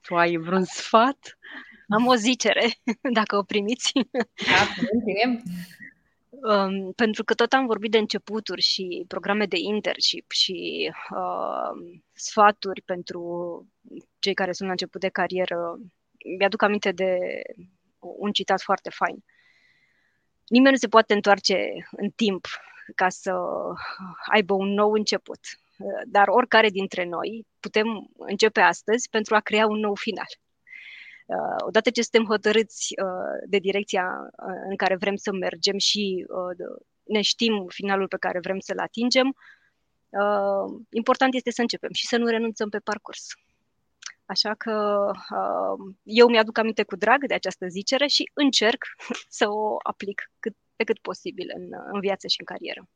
tu 0.01 0.15
ai 0.15 0.37
vreun 0.37 0.63
sfat? 0.63 1.37
Am 1.87 2.05
o 2.05 2.15
zicere, 2.15 2.65
dacă 3.19 3.37
o 3.37 3.43
primiți. 3.43 3.91
Da, 4.47 4.63
um, 6.29 6.91
pentru 6.91 7.23
că 7.23 7.33
tot 7.33 7.53
am 7.53 7.65
vorbit 7.65 7.91
de 7.91 7.97
începuturi 7.97 8.61
și 8.61 9.05
programe 9.07 9.45
de 9.45 9.57
internship 9.59 10.31
și 10.31 10.89
uh, 11.09 11.99
sfaturi 12.13 12.81
pentru 12.81 13.21
cei 14.19 14.33
care 14.33 14.51
sunt 14.51 14.67
la 14.67 14.73
început 14.73 15.01
de 15.01 15.09
carieră. 15.09 15.79
Mi-aduc 16.37 16.61
aminte 16.61 16.91
de 16.91 17.17
un 17.99 18.31
citat 18.31 18.61
foarte 18.61 18.89
fain. 18.89 19.23
Nimeni 20.47 20.71
nu 20.71 20.77
se 20.77 20.87
poate 20.87 21.13
întoarce 21.13 21.87
în 21.91 22.09
timp 22.09 22.47
ca 22.95 23.09
să 23.09 23.33
aibă 24.31 24.53
un 24.53 24.67
nou 24.67 24.91
început. 24.91 25.39
Dar 26.05 26.27
oricare 26.27 26.69
dintre 26.69 27.05
noi 27.05 27.45
putem 27.59 28.09
începe 28.17 28.59
astăzi 28.59 29.09
pentru 29.09 29.35
a 29.35 29.39
crea 29.39 29.67
un 29.67 29.79
nou 29.79 29.95
final. 29.95 30.27
Odată 31.65 31.89
ce 31.89 32.01
suntem 32.01 32.25
hotărâți 32.25 32.93
de 33.45 33.57
direcția 33.57 34.07
în 34.69 34.75
care 34.75 34.95
vrem 34.95 35.15
să 35.15 35.31
mergem 35.31 35.77
și 35.77 36.25
ne 37.03 37.21
știm 37.21 37.65
finalul 37.67 38.07
pe 38.07 38.17
care 38.17 38.39
vrem 38.39 38.59
să-l 38.59 38.79
atingem, 38.79 39.35
important 40.89 41.33
este 41.33 41.51
să 41.51 41.61
începem 41.61 41.89
și 41.93 42.07
să 42.07 42.17
nu 42.17 42.25
renunțăm 42.25 42.69
pe 42.69 42.79
parcurs. 42.79 43.25
Așa 44.25 44.53
că 44.53 45.05
eu 46.03 46.27
mi-aduc 46.27 46.57
aminte 46.57 46.83
cu 46.83 46.95
drag 46.95 47.25
de 47.25 47.33
această 47.33 47.67
zicere 47.67 48.07
și 48.07 48.31
încerc 48.33 48.83
să 49.39 49.45
o 49.49 49.77
aplic 49.83 50.31
cât 50.39 50.55
pe 50.77 50.83
cât 50.83 50.99
posibil 50.99 51.51
în, 51.55 51.63
în 51.93 51.99
viață 51.99 52.27
și 52.27 52.39
în 52.39 52.45
carieră. 52.45 52.89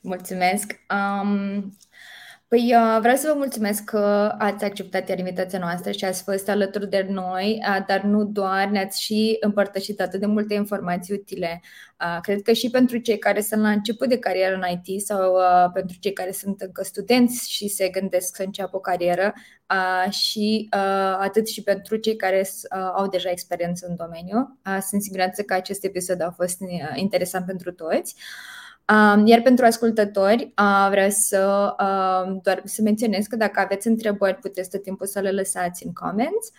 Mulțumesc! 0.00 0.80
Um, 0.90 1.76
Păi 2.52 2.74
uh, 2.74 2.98
vreau 3.00 3.16
să 3.16 3.28
vă 3.32 3.34
mulțumesc 3.36 3.84
că 3.84 4.34
ați 4.38 4.64
acceptat 4.64 5.18
invitația 5.18 5.58
noastră 5.58 5.90
și 5.90 6.04
ați 6.04 6.22
fost 6.22 6.48
alături 6.48 6.88
de 6.90 7.06
noi, 7.08 7.62
uh, 7.68 7.84
dar 7.86 8.00
nu 8.02 8.24
doar, 8.24 8.68
ne-ați 8.68 9.02
și 9.02 9.36
împărtășit 9.40 10.00
atât 10.00 10.20
de 10.20 10.26
multe 10.26 10.54
informații 10.54 11.14
utile. 11.14 11.60
Uh, 12.00 12.18
cred 12.22 12.42
că 12.42 12.52
și 12.52 12.70
pentru 12.70 12.96
cei 12.96 13.18
care 13.18 13.40
sunt 13.40 13.60
la 13.62 13.70
început 13.70 14.08
de 14.08 14.18
carieră 14.18 14.54
în 14.54 14.80
IT 14.82 15.02
sau 15.02 15.36
pentru 15.72 15.96
cei 16.00 16.12
care 16.12 16.32
sunt 16.32 16.60
încă 16.60 16.82
studenți 16.82 17.50
și 17.50 17.68
se 17.68 17.88
gândesc 17.88 18.36
să 18.36 18.42
înceapă 18.42 18.76
o 18.76 18.80
carieră 18.80 19.32
și 20.10 20.68
atât 21.18 21.48
și 21.48 21.62
pentru 21.62 21.96
cei 21.96 22.16
care 22.16 22.48
au 22.94 23.08
deja 23.08 23.30
experiență 23.30 23.86
în 23.88 23.96
domeniu. 23.96 24.58
Sunt 24.88 25.02
siguranță 25.02 25.42
că 25.42 25.54
acest 25.54 25.84
episod 25.84 26.20
a 26.20 26.30
fost 26.36 26.58
interesant 26.94 27.46
pentru 27.46 27.72
toți. 27.72 28.14
Iar 29.24 29.40
pentru 29.42 29.64
ascultători, 29.64 30.52
vreau 30.90 31.10
să 31.10 31.74
doar 32.42 32.62
să 32.64 32.82
menționez 32.82 33.26
că 33.26 33.36
dacă 33.36 33.60
aveți 33.60 33.86
întrebări, 33.86 34.36
puteți 34.36 34.70
tot 34.70 34.82
timpul 34.82 35.06
să 35.06 35.20
le 35.20 35.30
lăsați 35.30 35.86
în 35.86 35.92
comments 35.92 36.50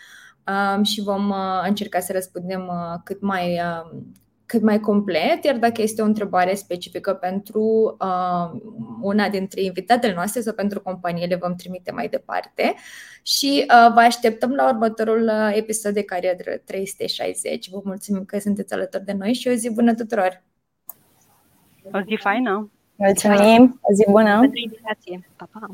și 0.89 1.01
vom 1.01 1.34
încerca 1.64 1.99
să 1.99 2.11
răspundem 2.11 2.72
cât 3.03 3.22
mai, 3.22 3.61
cât 4.45 4.61
mai 4.61 4.79
complet, 4.79 5.43
iar 5.43 5.57
dacă 5.57 5.81
este 5.81 6.01
o 6.01 6.05
întrebare 6.05 6.53
specifică 6.55 7.13
pentru 7.13 7.97
una 9.01 9.29
dintre 9.29 9.61
invitatele 9.61 10.13
noastre 10.13 10.41
sau 10.41 10.53
pentru 10.53 10.81
companie, 10.81 11.25
le 11.25 11.35
vom 11.35 11.55
trimite 11.55 11.91
mai 11.91 12.07
departe. 12.07 12.75
Și 13.23 13.63
vă 13.67 13.99
așteptăm 13.99 14.51
la 14.51 14.69
următorul 14.69 15.31
episod 15.53 15.93
de 15.93 16.03
Carieră 16.03 16.61
360. 16.65 17.69
Vă 17.69 17.81
mulțumim 17.83 18.25
că 18.25 18.39
sunteți 18.39 18.73
alături 18.73 19.05
de 19.05 19.13
noi 19.13 19.33
și 19.33 19.47
o 19.47 19.51
zi 19.51 19.71
bună 19.73 19.93
tuturor! 19.93 20.43
O 21.91 21.99
zi 22.07 22.17
faină! 22.21 22.71
Mulțumim! 22.95 23.79
O 23.81 23.93
zi 23.93 24.05
bună! 24.09 24.39
Pentru 24.39 24.59
invitație! 24.63 25.29
Pa, 25.35 25.49
pa! 25.51 25.67